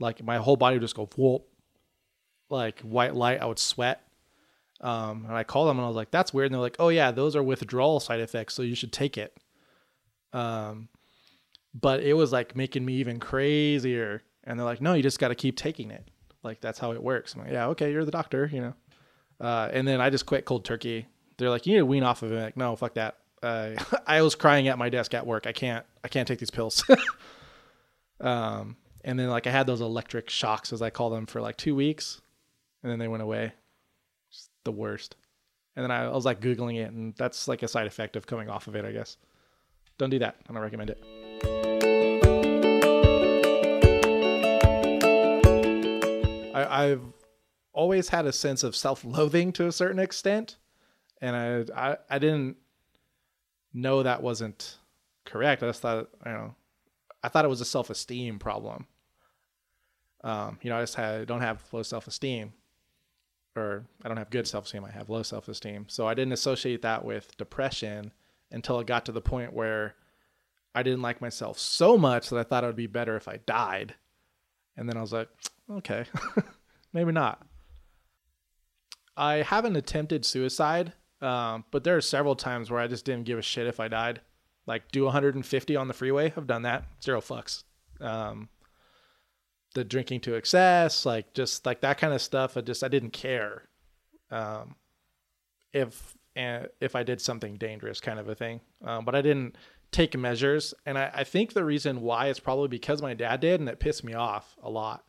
like 0.00 0.22
my 0.22 0.38
whole 0.38 0.56
body 0.56 0.76
would 0.76 0.82
just 0.82 0.96
go 0.96 1.08
whoop 1.16 1.46
like 2.50 2.80
white 2.80 3.14
light, 3.14 3.40
I 3.40 3.46
would 3.46 3.58
sweat. 3.58 4.02
Um, 4.80 5.24
and 5.26 5.34
I 5.34 5.44
called 5.44 5.68
them 5.68 5.78
and 5.78 5.84
I 5.84 5.88
was 5.88 5.96
like, 5.96 6.10
that's 6.10 6.34
weird. 6.34 6.46
And 6.46 6.54
they're 6.54 6.60
like, 6.60 6.76
oh 6.78 6.88
yeah, 6.88 7.10
those 7.10 7.34
are 7.34 7.42
withdrawal 7.42 8.00
side 8.00 8.20
effects. 8.20 8.54
So 8.54 8.62
you 8.62 8.74
should 8.74 8.92
take 8.92 9.16
it. 9.16 9.36
Um, 10.32 10.88
but 11.74 12.02
it 12.02 12.14
was 12.14 12.32
like 12.32 12.56
making 12.56 12.84
me 12.84 12.94
even 12.94 13.18
crazier. 13.18 14.22
And 14.44 14.58
they're 14.58 14.66
like, 14.66 14.80
no, 14.80 14.94
you 14.94 15.02
just 15.02 15.18
got 15.18 15.28
to 15.28 15.34
keep 15.34 15.56
taking 15.56 15.90
it. 15.90 16.08
Like, 16.42 16.60
that's 16.60 16.78
how 16.78 16.92
it 16.92 17.02
works. 17.02 17.34
I'm 17.34 17.40
like, 17.40 17.50
yeah, 17.50 17.66
okay. 17.68 17.90
You're 17.90 18.04
the 18.04 18.12
doctor, 18.12 18.48
you 18.52 18.60
know? 18.60 18.74
Uh, 19.40 19.68
and 19.72 19.88
then 19.88 20.00
I 20.00 20.10
just 20.10 20.26
quit 20.26 20.44
cold 20.44 20.64
turkey. 20.64 21.06
They're 21.36 21.50
like, 21.50 21.66
you 21.66 21.72
need 21.72 21.80
to 21.80 21.86
wean 21.86 22.04
off 22.04 22.22
of 22.22 22.30
it. 22.30 22.36
I'm 22.36 22.42
like, 22.44 22.56
no, 22.56 22.76
fuck 22.76 22.94
that. 22.94 23.16
Uh, 23.46 23.76
I 24.06 24.22
was 24.22 24.34
crying 24.34 24.66
at 24.66 24.76
my 24.76 24.88
desk 24.88 25.14
at 25.14 25.24
work. 25.24 25.46
I 25.46 25.52
can't, 25.52 25.86
I 26.02 26.08
can't 26.08 26.26
take 26.26 26.40
these 26.40 26.50
pills. 26.50 26.84
um, 28.20 28.76
and 29.04 29.18
then 29.18 29.28
like 29.28 29.46
I 29.46 29.50
had 29.50 29.68
those 29.68 29.80
electric 29.80 30.30
shocks 30.30 30.72
as 30.72 30.82
I 30.82 30.90
call 30.90 31.10
them 31.10 31.26
for 31.26 31.40
like 31.40 31.56
two 31.56 31.76
weeks 31.76 32.20
and 32.82 32.90
then 32.90 32.98
they 32.98 33.06
went 33.06 33.22
away. 33.22 33.52
Just 34.32 34.50
the 34.64 34.72
worst. 34.72 35.14
And 35.76 35.84
then 35.84 35.92
I, 35.92 36.06
I 36.06 36.08
was 36.08 36.24
like 36.24 36.40
Googling 36.40 36.80
it, 36.80 36.90
and 36.90 37.14
that's 37.16 37.46
like 37.46 37.62
a 37.62 37.68
side 37.68 37.86
effect 37.86 38.16
of 38.16 38.26
coming 38.26 38.48
off 38.48 38.66
of 38.66 38.74
it, 38.74 38.84
I 38.84 38.92
guess. 38.92 39.16
Don't 39.98 40.10
do 40.10 40.18
that. 40.20 40.36
I 40.48 40.52
don't 40.52 40.62
recommend 40.62 40.90
it. 40.90 41.04
I, 46.54 46.84
I've 46.84 47.02
always 47.72 48.08
had 48.08 48.26
a 48.26 48.32
sense 48.32 48.62
of 48.62 48.74
self-loathing 48.74 49.52
to 49.52 49.66
a 49.66 49.72
certain 49.72 49.98
extent, 49.98 50.56
and 51.20 51.36
I, 51.36 51.90
I, 51.90 51.96
I 52.08 52.18
didn't 52.18 52.56
know 53.76 54.02
that 54.02 54.22
wasn't 54.22 54.78
correct. 55.24 55.62
I 55.62 55.66
just 55.66 55.82
thought, 55.82 56.08
you 56.24 56.32
know, 56.32 56.54
I 57.22 57.28
thought 57.28 57.44
it 57.44 57.48
was 57.48 57.60
a 57.60 57.66
self-esteem 57.66 58.38
problem. 58.38 58.86
Um, 60.24 60.58
you 60.62 60.70
know, 60.70 60.78
I 60.78 60.82
just 60.82 60.94
had 60.94 61.28
don't 61.28 61.40
have 61.42 61.62
low 61.72 61.82
self-esteem, 61.82 62.52
or 63.56 63.86
I 64.04 64.08
don't 64.08 64.16
have 64.16 64.30
good 64.30 64.46
self 64.46 64.64
esteem, 64.64 64.84
I 64.84 64.90
have 64.90 65.08
low 65.08 65.22
self 65.22 65.48
esteem. 65.48 65.86
So 65.88 66.06
I 66.06 66.14
didn't 66.14 66.32
associate 66.32 66.82
that 66.82 67.04
with 67.04 67.36
depression 67.36 68.12
until 68.50 68.80
it 68.80 68.86
got 68.86 69.06
to 69.06 69.12
the 69.12 69.20
point 69.20 69.52
where 69.52 69.94
I 70.74 70.82
didn't 70.82 71.02
like 71.02 71.20
myself 71.20 71.58
so 71.58 71.96
much 71.96 72.30
that 72.30 72.38
I 72.38 72.42
thought 72.42 72.64
it 72.64 72.68
would 72.68 72.76
be 72.76 72.86
better 72.86 73.16
if 73.16 73.28
I 73.28 73.38
died. 73.46 73.94
And 74.76 74.88
then 74.88 74.96
I 74.96 75.00
was 75.00 75.12
like, 75.12 75.28
okay, 75.70 76.04
maybe 76.92 77.12
not. 77.12 77.46
I 79.16 79.36
haven't 79.36 79.76
attempted 79.76 80.26
suicide, 80.26 80.92
um, 81.20 81.64
but 81.70 81.84
there 81.84 81.96
are 81.96 82.02
several 82.02 82.36
times 82.36 82.70
where 82.70 82.80
I 82.80 82.86
just 82.86 83.04
didn't 83.04 83.24
give 83.24 83.38
a 83.38 83.42
shit 83.42 83.66
if 83.66 83.80
I 83.80 83.88
died. 83.88 84.20
Like 84.66 84.90
do 84.90 85.04
150 85.04 85.76
on 85.76 85.88
the 85.88 85.94
freeway. 85.94 86.32
I've 86.36 86.46
done 86.46 86.62
that. 86.62 86.84
Zero 87.02 87.20
fucks. 87.20 87.64
Um, 88.00 88.48
the 89.74 89.84
drinking 89.84 90.20
to 90.20 90.34
excess, 90.34 91.06
like 91.06 91.34
just 91.34 91.66
like 91.66 91.82
that 91.82 91.98
kind 91.98 92.12
of 92.12 92.22
stuff. 92.22 92.56
I 92.56 92.62
just 92.62 92.82
I 92.82 92.88
didn't 92.88 93.10
care 93.12 93.68
um, 94.30 94.74
if 95.72 96.16
if 96.34 96.94
I 96.94 97.02
did 97.02 97.20
something 97.20 97.56
dangerous, 97.56 98.00
kind 98.00 98.18
of 98.18 98.28
a 98.28 98.34
thing. 98.34 98.60
Um, 98.84 99.04
but 99.04 99.14
I 99.14 99.22
didn't 99.22 99.56
take 99.92 100.16
measures, 100.16 100.74
and 100.84 100.98
I, 100.98 101.10
I 101.14 101.24
think 101.24 101.52
the 101.52 101.64
reason 101.64 102.02
why 102.02 102.28
is 102.28 102.40
probably 102.40 102.68
because 102.68 103.00
my 103.00 103.14
dad 103.14 103.40
did, 103.40 103.60
and 103.60 103.68
it 103.68 103.80
pissed 103.80 104.04
me 104.04 104.14
off 104.14 104.56
a 104.62 104.68
lot. 104.68 105.04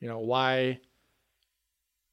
You 0.00 0.08
know 0.08 0.18
why 0.18 0.80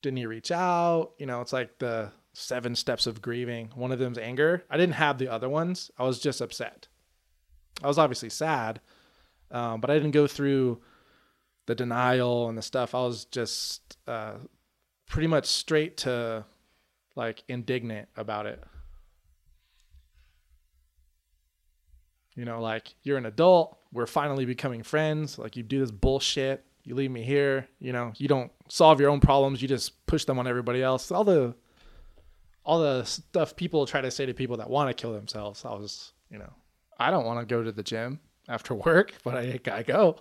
didn't 0.02 0.18
he 0.18 0.26
reach 0.26 0.52
out? 0.52 1.12
You 1.18 1.26
know, 1.26 1.42
it's 1.42 1.54
like 1.54 1.80
the 1.80 2.12
seven 2.38 2.76
steps 2.76 3.08
of 3.08 3.22
grieving. 3.22 3.70
One 3.76 3.92
of 3.92 4.00
them's 4.00 4.18
anger. 4.18 4.64
I 4.70 4.78
didn't 4.78 4.96
have 4.96 5.18
the 5.18 5.28
other 5.28 5.50
ones. 5.50 5.92
I 5.98 6.04
was 6.04 6.20
just 6.20 6.42
upset. 6.42 6.88
I 7.84 7.88
was 7.88 7.98
obviously 7.98 8.30
sad, 8.30 8.82
um, 9.52 9.82
but 9.82 9.90
I 9.90 9.96
didn't 9.96 10.12
go 10.12 10.28
through 10.28 10.82
the 11.68 11.76
denial 11.76 12.50
and 12.50 12.58
the 12.58 12.62
stuff, 12.62 12.96
I 12.96 13.04
was 13.04 13.26
just 13.26 13.98
uh, 14.08 14.36
pretty 15.08 15.28
much 15.28 15.46
straight 15.46 15.98
to 15.98 16.46
like 17.16 17.44
indignant 17.48 18.08
about 18.16 18.46
it. 18.48 18.64
You 22.36 22.46
know, 22.46 22.62
like 22.62 22.96
you're 23.04 23.18
an 23.18 23.26
adult, 23.26 23.78
we're 23.92 24.08
finally 24.08 24.46
becoming 24.46 24.82
friends. 24.82 25.38
Like 25.38 25.56
you 25.56 25.64
do 25.64 25.80
this 25.80 25.92
bullshit, 25.92 26.64
you 26.84 26.96
leave 26.96 27.12
me 27.12 27.24
here. 27.24 27.68
You 27.80 27.92
know, 27.92 28.14
you 28.16 28.28
don't 28.28 28.52
solve 28.70 29.02
your 29.02 29.10
own 29.10 29.20
problems, 29.20 29.62
you 29.62 29.68
just 29.68 30.06
push 30.08 30.24
them 30.24 30.40
on 30.40 30.48
everybody 30.48 30.82
else. 30.82 31.12
All 31.12 31.24
the 31.24 31.54
all 32.68 32.82
the 32.82 33.06
stuff 33.06 33.56
people 33.56 33.86
try 33.86 34.02
to 34.02 34.12
say 34.12 34.26
to 34.26 34.34
people 34.34 34.58
that 34.58 34.70
want 34.70 34.90
to 34.90 34.94
kill 35.02 35.14
themselves. 35.14 35.64
I 35.64 35.70
was, 35.70 36.12
you 36.30 36.38
know, 36.38 36.52
I 37.00 37.10
don't 37.10 37.26
want 37.26 37.40
to 37.40 37.46
go 37.46 37.64
to 37.64 37.72
the 37.72 37.82
gym 37.82 38.20
after 38.50 38.76
work, 38.86 39.14
but 39.24 39.36
I, 39.36 39.60
I 39.72 39.84
go. 39.84 40.18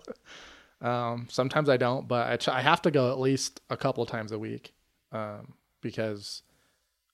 Um, 0.81 1.27
sometimes 1.29 1.69
I 1.69 1.77
don't, 1.77 2.07
but 2.07 2.49
I, 2.49 2.59
I 2.59 2.63
have 2.63 2.81
to 2.83 2.93
go 2.93 3.11
at 3.11 3.19
least 3.19 3.61
a 3.69 3.77
couple 3.77 4.07
times 4.07 4.31
a 4.31 4.39
week 4.39 4.73
um, 5.11 5.55
because 5.81 6.43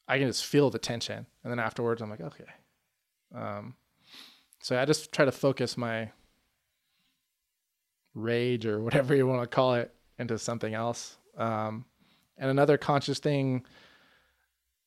I 0.06 0.18
can 0.18 0.26
just 0.26 0.44
feel 0.44 0.68
the 0.68 0.78
tension, 0.78 1.24
and 1.42 1.50
then 1.50 1.58
afterwards 1.58 2.02
I'm 2.02 2.10
like, 2.10 2.20
okay. 2.20 2.44
Um, 3.34 3.74
so 4.60 4.78
I 4.78 4.84
just 4.84 5.12
try 5.12 5.24
to 5.24 5.32
focus 5.32 5.78
my 5.78 6.10
rage 8.14 8.66
or 8.66 8.82
whatever 8.82 9.16
you 9.16 9.26
want 9.26 9.40
to 9.40 9.46
call 9.46 9.76
it 9.76 9.94
into 10.18 10.38
something 10.38 10.74
else. 10.74 11.16
Um, 11.38 11.86
and 12.36 12.50
another 12.50 12.76
conscious 12.76 13.18
thing 13.18 13.64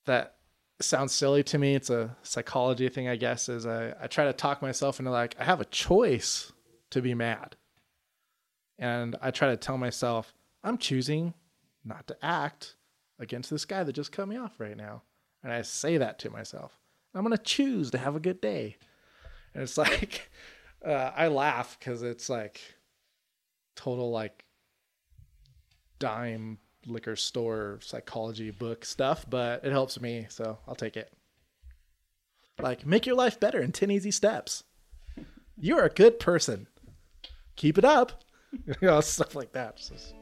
that 0.05 0.34
sounds 0.81 1.13
silly 1.13 1.43
to 1.43 1.57
me, 1.57 1.75
it's 1.75 1.89
a 1.89 2.15
psychology 2.23 2.89
thing, 2.89 3.07
I 3.07 3.15
guess, 3.15 3.49
is 3.49 3.65
I, 3.65 3.93
I 4.01 4.07
try 4.07 4.25
to 4.25 4.33
talk 4.33 4.61
myself 4.61 4.99
into 4.99 5.11
like, 5.11 5.35
I 5.39 5.43
have 5.43 5.61
a 5.61 5.65
choice 5.65 6.51
to 6.91 7.01
be 7.01 7.13
mad. 7.13 7.55
And 8.77 9.15
I 9.21 9.31
try 9.31 9.49
to 9.49 9.57
tell 9.57 9.77
myself, 9.77 10.33
I'm 10.63 10.77
choosing 10.77 11.33
not 11.83 12.07
to 12.07 12.17
act 12.21 12.75
against 13.19 13.49
this 13.49 13.65
guy 13.65 13.83
that 13.83 13.93
just 13.93 14.11
cut 14.11 14.27
me 14.27 14.37
off 14.37 14.59
right 14.59 14.75
now. 14.75 15.03
And 15.43 15.53
I 15.53 15.61
say 15.61 15.97
that 15.97 16.19
to 16.19 16.29
myself. 16.29 16.77
I'm 17.13 17.23
going 17.23 17.37
to 17.37 17.41
choose 17.41 17.91
to 17.91 17.97
have 17.97 18.15
a 18.15 18.19
good 18.19 18.41
day. 18.41 18.77
And 19.53 19.63
it's 19.63 19.77
like, 19.77 20.29
uh, 20.85 21.11
I 21.15 21.27
laugh 21.29 21.77
because 21.79 22.03
it's 22.03 22.29
like 22.29 22.59
total 23.75 24.11
like 24.11 24.43
dime 25.99 26.57
liquor 26.87 27.15
store 27.15 27.79
psychology 27.81 28.51
book 28.51 28.85
stuff, 28.85 29.25
but 29.29 29.63
it 29.63 29.71
helps 29.71 29.99
me, 29.99 30.27
so 30.29 30.57
I'll 30.67 30.75
take 30.75 30.97
it. 30.97 31.11
Like, 32.59 32.85
make 32.85 33.05
your 33.05 33.15
life 33.15 33.39
better 33.39 33.59
in 33.59 33.71
10 33.71 33.91
easy 33.91 34.11
steps. 34.11 34.63
You're 35.57 35.83
a 35.83 35.89
good 35.89 36.19
person. 36.19 36.67
Keep 37.55 37.77
it 37.77 37.85
up. 37.85 38.23
you 38.65 38.75
know, 38.81 39.01
stuff 39.01 39.35
like 39.35 39.51
that. 39.53 39.77
Just... 39.77 40.13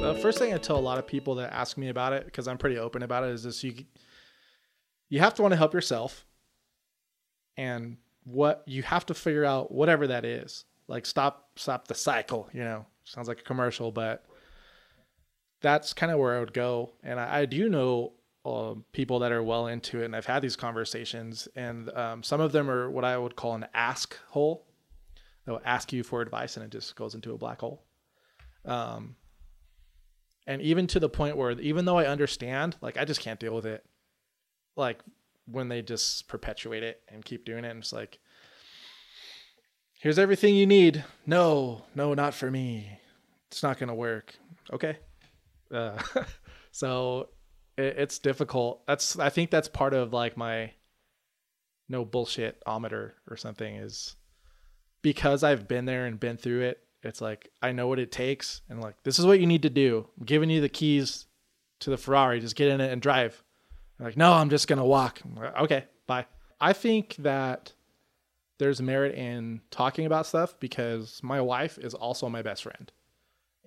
The 0.00 0.18
first 0.20 0.38
thing 0.38 0.52
I 0.52 0.58
tell 0.58 0.76
a 0.76 0.80
lot 0.80 0.98
of 0.98 1.06
people 1.06 1.36
that 1.36 1.52
ask 1.52 1.78
me 1.78 1.88
about 1.88 2.12
it, 2.12 2.26
because 2.26 2.48
I'm 2.48 2.58
pretty 2.58 2.78
open 2.78 3.02
about 3.02 3.24
it, 3.24 3.30
is 3.30 3.44
this 3.44 3.64
you 3.64 3.74
you 5.08 5.18
have 5.18 5.34
to 5.34 5.42
want 5.42 5.52
to 5.52 5.56
help 5.56 5.74
yourself 5.74 6.24
and 7.56 7.96
what 8.24 8.62
you 8.66 8.82
have 8.82 9.06
to 9.06 9.14
figure 9.14 9.44
out 9.44 9.72
whatever 9.72 10.06
that 10.06 10.24
is. 10.24 10.64
Like 10.88 11.06
stop 11.06 11.50
stop 11.56 11.88
the 11.88 11.94
cycle 11.94 12.48
you 12.52 12.62
know? 12.64 12.86
Sounds 13.04 13.28
like 13.28 13.40
a 13.40 13.44
commercial 13.44 13.90
but 13.92 14.24
that's 15.60 15.92
kind 15.92 16.10
of 16.10 16.18
where 16.18 16.36
i 16.36 16.40
would 16.40 16.52
go. 16.52 16.92
And 17.02 17.18
i, 17.18 17.40
I 17.40 17.44
do 17.46 17.68
know 17.68 18.12
um, 18.44 18.86
people 18.92 19.18
that 19.18 19.32
are 19.32 19.42
well 19.42 19.66
into 19.66 20.00
it 20.00 20.06
and 20.06 20.16
i've 20.16 20.24
had 20.24 20.40
these 20.40 20.56
conversations 20.56 21.46
and 21.56 21.90
um, 21.90 22.22
some 22.22 22.40
of 22.40 22.52
them 22.52 22.70
are 22.70 22.90
what 22.90 23.04
i 23.04 23.16
would 23.16 23.36
call 23.36 23.54
an 23.54 23.66
ask 23.74 24.18
hole. 24.28 24.66
They'll 25.46 25.60
ask 25.64 25.92
you 25.92 26.02
for 26.02 26.20
advice 26.20 26.56
and 26.56 26.64
it 26.64 26.70
just 26.70 26.94
goes 26.96 27.14
into 27.14 27.32
a 27.32 27.38
black 27.38 27.60
hole. 27.60 27.82
Um, 28.64 29.16
and 30.46 30.60
even 30.62 30.86
to 30.88 31.00
the 31.00 31.08
point 31.08 31.36
where 31.36 31.52
even 31.52 31.84
though 31.84 31.98
i 31.98 32.06
understand 32.06 32.76
like 32.80 32.96
i 32.96 33.04
just 33.04 33.20
can't 33.20 33.40
deal 33.40 33.54
with 33.54 33.66
it. 33.66 33.84
Like 34.76 35.00
when 35.50 35.68
they 35.68 35.82
just 35.82 36.28
perpetuate 36.28 36.82
it 36.82 37.02
and 37.08 37.24
keep 37.24 37.44
doing 37.44 37.64
it 37.64 37.70
and 37.70 37.80
it's 37.80 37.92
like 37.92 38.18
here's 39.98 40.18
everything 40.18 40.54
you 40.54 40.66
need. 40.66 41.04
No 41.26 41.84
no 41.94 42.14
not 42.14 42.34
for 42.34 42.50
me. 42.50 42.98
It's 43.50 43.62
not 43.62 43.78
going 43.78 43.88
to 43.88 43.94
work. 43.94 44.34
Okay. 44.72 44.96
Uh, 45.72 46.00
so 46.70 47.28
it, 47.76 47.96
it's 47.98 48.18
difficult. 48.18 48.86
That's 48.86 49.18
i 49.18 49.28
think 49.28 49.50
that's 49.50 49.68
part 49.68 49.94
of 49.94 50.12
like 50.12 50.36
my 50.36 50.72
no 51.88 52.04
bullshit 52.04 52.62
ometer 52.66 53.14
or 53.28 53.36
something 53.36 53.74
is 53.74 54.14
because 55.02 55.42
i've 55.42 55.66
been 55.66 55.86
there 55.86 56.06
and 56.06 56.20
been 56.20 56.36
through 56.36 56.60
it 56.60 56.78
it's 57.02 57.20
like 57.20 57.50
i 57.62 57.72
know 57.72 57.88
what 57.88 57.98
it 57.98 58.12
takes 58.12 58.60
and 58.68 58.80
like 58.80 58.94
this 59.02 59.18
is 59.18 59.26
what 59.26 59.40
you 59.40 59.46
need 59.46 59.62
to 59.62 59.70
do. 59.70 60.06
I'm 60.18 60.26
giving 60.26 60.50
you 60.50 60.60
the 60.60 60.68
keys 60.68 61.26
to 61.80 61.90
the 61.90 61.96
ferrari. 61.96 62.40
Just 62.40 62.56
get 62.56 62.68
in 62.68 62.80
it 62.80 62.92
and 62.92 63.00
drive 63.02 63.42
like, 64.00 64.16
no, 64.16 64.32
I'm 64.32 64.50
just 64.50 64.68
going 64.68 64.78
to 64.78 64.84
walk. 64.84 65.20
Okay, 65.60 65.84
bye. 66.06 66.26
I 66.60 66.72
think 66.72 67.16
that 67.18 67.72
there's 68.58 68.82
merit 68.82 69.14
in 69.14 69.60
talking 69.70 70.06
about 70.06 70.26
stuff 70.26 70.54
because 70.60 71.20
my 71.22 71.40
wife 71.40 71.78
is 71.78 71.94
also 71.94 72.28
my 72.28 72.42
best 72.42 72.62
friend. 72.62 72.92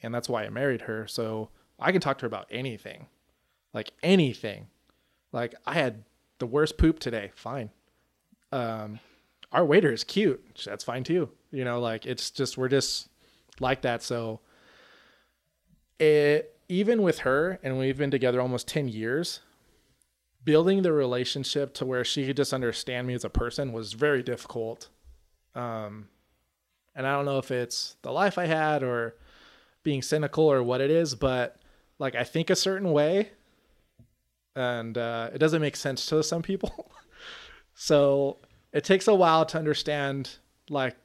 And 0.01 0.13
that's 0.13 0.29
why 0.29 0.43
I 0.43 0.49
married 0.49 0.81
her. 0.81 1.07
So 1.07 1.49
I 1.79 1.91
can 1.91 2.01
talk 2.01 2.19
to 2.19 2.23
her 2.23 2.27
about 2.27 2.47
anything. 2.51 3.07
Like 3.73 3.91
anything. 4.03 4.67
Like 5.31 5.55
I 5.65 5.73
had 5.73 6.03
the 6.39 6.45
worst 6.45 6.77
poop 6.77 6.99
today. 6.99 7.31
Fine. 7.35 7.71
Um, 8.51 8.99
our 9.51 9.65
waiter 9.65 9.91
is 9.91 10.03
cute. 10.03 10.61
That's 10.65 10.83
fine 10.83 11.03
too. 11.03 11.29
You 11.51 11.63
know, 11.63 11.79
like 11.79 12.05
it's 12.05 12.29
just, 12.29 12.57
we're 12.57 12.69
just 12.69 13.09
like 13.59 13.81
that. 13.81 14.03
So 14.03 14.41
it, 15.99 16.55
even 16.69 17.01
with 17.01 17.19
her, 17.19 17.59
and 17.63 17.77
we've 17.77 17.97
been 17.97 18.11
together 18.11 18.41
almost 18.41 18.67
10 18.67 18.87
years, 18.87 19.39
building 20.45 20.81
the 20.81 20.91
relationship 20.91 21.73
to 21.75 21.85
where 21.85 22.03
she 22.03 22.25
could 22.25 22.37
just 22.37 22.53
understand 22.53 23.07
me 23.07 23.13
as 23.13 23.23
a 23.23 23.29
person 23.29 23.71
was 23.71 23.93
very 23.93 24.23
difficult. 24.23 24.89
Um, 25.55 26.07
and 26.95 27.07
I 27.07 27.13
don't 27.13 27.25
know 27.25 27.37
if 27.37 27.51
it's 27.51 27.95
the 28.01 28.11
life 28.11 28.37
I 28.37 28.45
had 28.45 28.83
or 28.83 29.15
being 29.83 30.01
cynical 30.01 30.45
or 30.45 30.63
what 30.63 30.81
it 30.81 30.91
is, 30.91 31.15
but 31.15 31.57
like 31.99 32.15
I 32.15 32.23
think 32.23 32.49
a 32.49 32.55
certain 32.55 32.91
way, 32.91 33.29
and 34.55 34.97
uh, 34.97 35.29
it 35.33 35.39
doesn't 35.39 35.61
make 35.61 35.75
sense 35.75 36.05
to 36.07 36.23
some 36.23 36.41
people. 36.41 36.91
so 37.73 38.37
it 38.71 38.83
takes 38.83 39.07
a 39.07 39.15
while 39.15 39.45
to 39.47 39.57
understand 39.57 40.37
like 40.69 40.95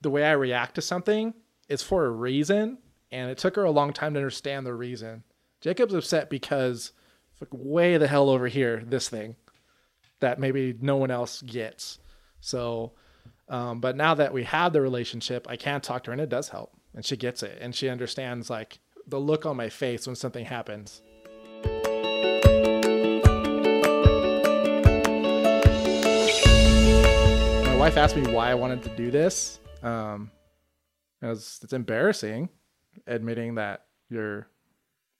the 0.00 0.10
way 0.10 0.24
I 0.24 0.32
react 0.32 0.74
to 0.76 0.82
something 0.82 1.34
is 1.68 1.82
for 1.82 2.04
a 2.04 2.10
reason, 2.10 2.78
and 3.10 3.30
it 3.30 3.38
took 3.38 3.56
her 3.56 3.64
a 3.64 3.70
long 3.70 3.92
time 3.92 4.14
to 4.14 4.20
understand 4.20 4.66
the 4.66 4.74
reason. 4.74 5.22
Jacob's 5.60 5.94
upset 5.94 6.28
because 6.28 6.92
like 7.42 7.48
way 7.50 7.96
the 7.96 8.06
hell 8.06 8.30
over 8.30 8.46
here, 8.46 8.84
this 8.86 9.08
thing 9.08 9.34
that 10.20 10.38
maybe 10.38 10.76
no 10.80 10.96
one 10.96 11.10
else 11.10 11.42
gets. 11.42 11.98
So, 12.40 12.92
um, 13.48 13.80
but 13.80 13.96
now 13.96 14.14
that 14.14 14.32
we 14.32 14.44
have 14.44 14.72
the 14.72 14.80
relationship, 14.80 15.48
I 15.50 15.56
can 15.56 15.80
talk 15.80 16.04
to 16.04 16.10
her 16.10 16.12
and 16.12 16.20
it 16.20 16.28
does 16.28 16.50
help. 16.50 16.72
And 16.94 17.04
she 17.04 17.16
gets 17.16 17.42
it. 17.42 17.58
And 17.60 17.74
she 17.74 17.88
understands 17.88 18.48
like 18.48 18.78
the 19.08 19.18
look 19.18 19.44
on 19.44 19.56
my 19.56 19.70
face 19.70 20.06
when 20.06 20.14
something 20.14 20.44
happens. 20.44 21.02
My 27.66 27.76
wife 27.76 27.96
asked 27.96 28.14
me 28.14 28.32
why 28.32 28.52
I 28.52 28.54
wanted 28.54 28.84
to 28.84 28.88
do 28.90 29.10
this. 29.10 29.58
Um, 29.82 30.30
it's, 31.20 31.58
it's 31.64 31.72
embarrassing 31.72 32.50
admitting 33.08 33.56
that 33.56 33.86
you're 34.10 34.46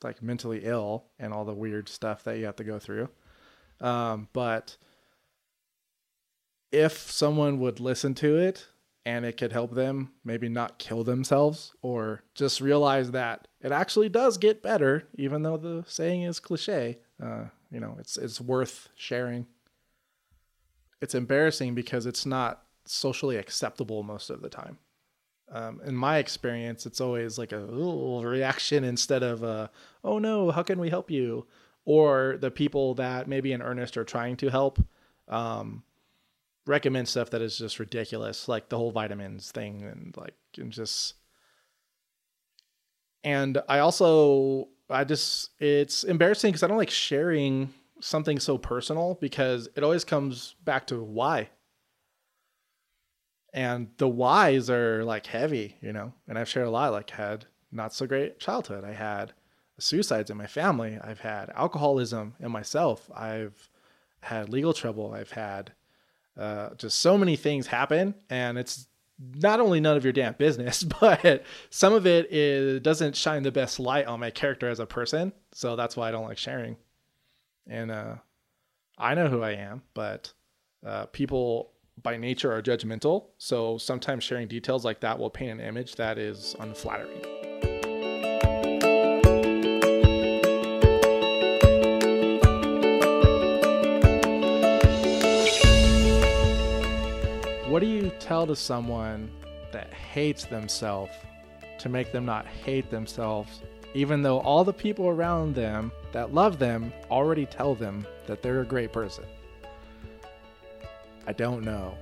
like 0.04 0.22
mentally 0.22 0.60
ill 0.64 1.04
and 1.18 1.32
all 1.32 1.44
the 1.44 1.54
weird 1.54 1.88
stuff 1.88 2.24
that 2.24 2.38
you 2.38 2.44
have 2.44 2.56
to 2.56 2.64
go 2.64 2.78
through. 2.78 3.08
Um, 3.80 4.28
but 4.32 4.76
if 6.70 7.10
someone 7.10 7.58
would 7.60 7.80
listen 7.80 8.14
to 8.14 8.36
it 8.36 8.66
and 9.04 9.24
it 9.24 9.36
could 9.36 9.52
help 9.52 9.74
them 9.74 10.12
maybe 10.24 10.48
not 10.48 10.78
kill 10.78 11.04
themselves 11.04 11.74
or 11.82 12.22
just 12.34 12.60
realize 12.60 13.10
that 13.10 13.48
it 13.60 13.72
actually 13.72 14.08
does 14.08 14.38
get 14.38 14.62
better, 14.62 15.08
even 15.14 15.42
though 15.42 15.56
the 15.56 15.84
saying 15.86 16.22
is 16.22 16.40
cliche, 16.40 16.98
uh, 17.22 17.44
you 17.70 17.80
know, 17.80 17.96
it's, 17.98 18.16
it's 18.16 18.40
worth 18.40 18.88
sharing. 18.94 19.46
It's 21.00 21.14
embarrassing 21.14 21.74
because 21.74 22.06
it's 22.06 22.24
not 22.24 22.62
socially 22.84 23.36
acceptable 23.36 24.02
most 24.02 24.30
of 24.30 24.40
the 24.40 24.48
time 24.48 24.78
um, 25.52 25.82
in 25.84 25.94
my 25.94 26.16
experience, 26.16 26.86
it's 26.86 27.00
always 27.00 27.36
like 27.36 27.52
a 27.52 27.58
little 27.58 28.24
reaction 28.24 28.84
instead 28.84 29.22
of 29.22 29.42
a, 29.42 29.70
oh 30.02 30.18
no, 30.18 30.50
how 30.50 30.62
can 30.62 30.80
we 30.80 30.88
help 30.88 31.10
you? 31.10 31.46
Or 31.84 32.38
the 32.40 32.50
people 32.50 32.94
that 32.94 33.28
maybe 33.28 33.52
in 33.52 33.60
earnest 33.60 33.98
are 33.98 34.04
trying 34.04 34.36
to 34.38 34.48
help 34.48 34.82
um, 35.28 35.82
recommend 36.66 37.08
stuff 37.08 37.30
that 37.30 37.42
is 37.42 37.58
just 37.58 37.78
ridiculous, 37.78 38.48
like 38.48 38.70
the 38.70 38.78
whole 38.78 38.92
vitamins 38.92 39.50
thing, 39.50 39.82
and 39.82 40.16
like 40.16 40.34
and 40.56 40.72
just. 40.72 41.14
And 43.24 43.58
I 43.68 43.80
also, 43.80 44.68
I 44.90 45.04
just, 45.04 45.50
it's 45.60 46.02
embarrassing 46.02 46.50
because 46.50 46.62
I 46.64 46.66
don't 46.66 46.78
like 46.78 46.90
sharing 46.90 47.72
something 48.00 48.40
so 48.40 48.58
personal 48.58 49.16
because 49.20 49.68
it 49.76 49.84
always 49.84 50.02
comes 50.02 50.56
back 50.64 50.88
to 50.88 51.00
why 51.00 51.50
and 53.52 53.88
the 53.98 54.08
whys 54.08 54.70
are 54.70 55.04
like 55.04 55.26
heavy, 55.26 55.76
you 55.80 55.92
know. 55.92 56.12
And 56.28 56.38
I've 56.38 56.48
shared 56.48 56.66
a 56.66 56.70
lot. 56.70 56.92
Like 56.92 57.10
had 57.10 57.46
not 57.70 57.92
so 57.92 58.06
great 58.06 58.38
childhood. 58.38 58.84
I 58.84 58.92
had 58.92 59.32
suicides 59.78 60.30
in 60.30 60.36
my 60.36 60.46
family. 60.46 60.98
I've 61.02 61.20
had 61.20 61.50
alcoholism 61.50 62.34
in 62.40 62.50
myself. 62.50 63.10
I've 63.14 63.68
had 64.20 64.48
legal 64.48 64.72
trouble. 64.72 65.12
I've 65.12 65.32
had 65.32 65.72
uh, 66.36 66.70
just 66.76 67.00
so 67.00 67.18
many 67.18 67.36
things 67.36 67.66
happen, 67.66 68.14
and 68.30 68.56
it's 68.56 68.86
not 69.34 69.60
only 69.60 69.80
none 69.80 69.96
of 69.96 70.04
your 70.04 70.12
damn 70.12 70.34
business, 70.34 70.82
but 71.00 71.42
some 71.70 71.92
of 71.92 72.06
it 72.06 72.32
is 72.32 72.80
doesn't 72.80 73.16
shine 73.16 73.42
the 73.42 73.52
best 73.52 73.78
light 73.78 74.06
on 74.06 74.20
my 74.20 74.30
character 74.30 74.68
as 74.68 74.80
a 74.80 74.86
person. 74.86 75.32
So 75.52 75.76
that's 75.76 75.96
why 75.96 76.08
I 76.08 76.10
don't 76.10 76.24
like 76.24 76.38
sharing. 76.38 76.76
And 77.66 77.90
uh, 77.90 78.14
I 78.98 79.14
know 79.14 79.28
who 79.28 79.42
I 79.42 79.52
am, 79.52 79.82
but 79.94 80.32
uh, 80.84 81.06
people 81.06 81.72
by 82.02 82.16
nature 82.16 82.52
are 82.52 82.62
judgmental. 82.62 83.26
So 83.38 83.78
sometimes 83.78 84.24
sharing 84.24 84.48
details 84.48 84.84
like 84.84 85.00
that 85.00 85.18
will 85.18 85.30
paint 85.30 85.60
an 85.60 85.66
image 85.66 85.94
that 85.96 86.18
is 86.18 86.56
unflattering. 86.58 87.22
What 97.70 97.80
do 97.80 97.86
you 97.86 98.12
tell 98.18 98.46
to 98.46 98.54
someone 98.54 99.30
that 99.72 99.92
hates 99.94 100.44
themselves 100.44 101.12
to 101.78 101.88
make 101.88 102.12
them 102.12 102.26
not 102.26 102.46
hate 102.46 102.90
themselves, 102.90 103.62
even 103.94 104.20
though 104.20 104.40
all 104.40 104.62
the 104.62 104.74
people 104.74 105.08
around 105.08 105.54
them 105.54 105.90
that 106.12 106.34
love 106.34 106.58
them 106.58 106.92
already 107.10 107.46
tell 107.46 107.74
them 107.74 108.06
that 108.26 108.42
they're 108.42 108.60
a 108.60 108.66
great 108.66 108.92
person? 108.92 109.24
I 111.26 111.32
don't 111.32 111.64
know. 111.64 111.96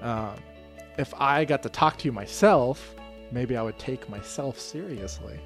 Um, 0.00 0.34
if 0.98 1.12
I 1.14 1.44
got 1.44 1.62
to 1.62 1.68
talk 1.68 1.98
to 1.98 2.04
you 2.06 2.12
myself, 2.12 2.94
maybe 3.30 3.56
I 3.56 3.62
would 3.62 3.78
take 3.78 4.08
myself 4.08 4.58
seriously 4.58 5.38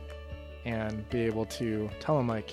and 0.65 1.09
be 1.11 1.23
able 1.23 1.47
to 1.47 1.89
tell 2.01 2.17
them, 2.17 2.29
like, 2.29 2.51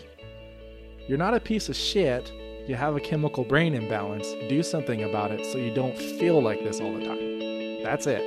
you're 1.08 1.17
not 1.17 1.34
a 1.34 1.39
piece 1.39 1.69
of 1.69 1.75
shit 1.75 2.32
you 2.67 2.75
have 2.75 2.97
a 2.97 2.99
chemical 2.99 3.45
brain 3.45 3.73
imbalance, 3.73 4.27
do 4.49 4.62
something 4.62 5.03
about 5.03 5.32
it 5.32 5.45
so 5.45 5.58
you 5.58 5.73
don't 5.73 5.97
feel 5.97 6.41
like 6.41 6.60
this 6.60 6.82
all 6.82 6.93
the 6.93 7.06
time. 7.06 7.82
That's 7.82 8.08
it. 8.08 8.21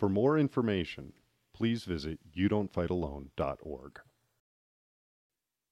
For 0.00 0.08
more 0.08 0.36
information, 0.36 1.12
please 1.58 1.82
visit 1.82 2.20
youdon'tfightalone.org. 2.36 4.00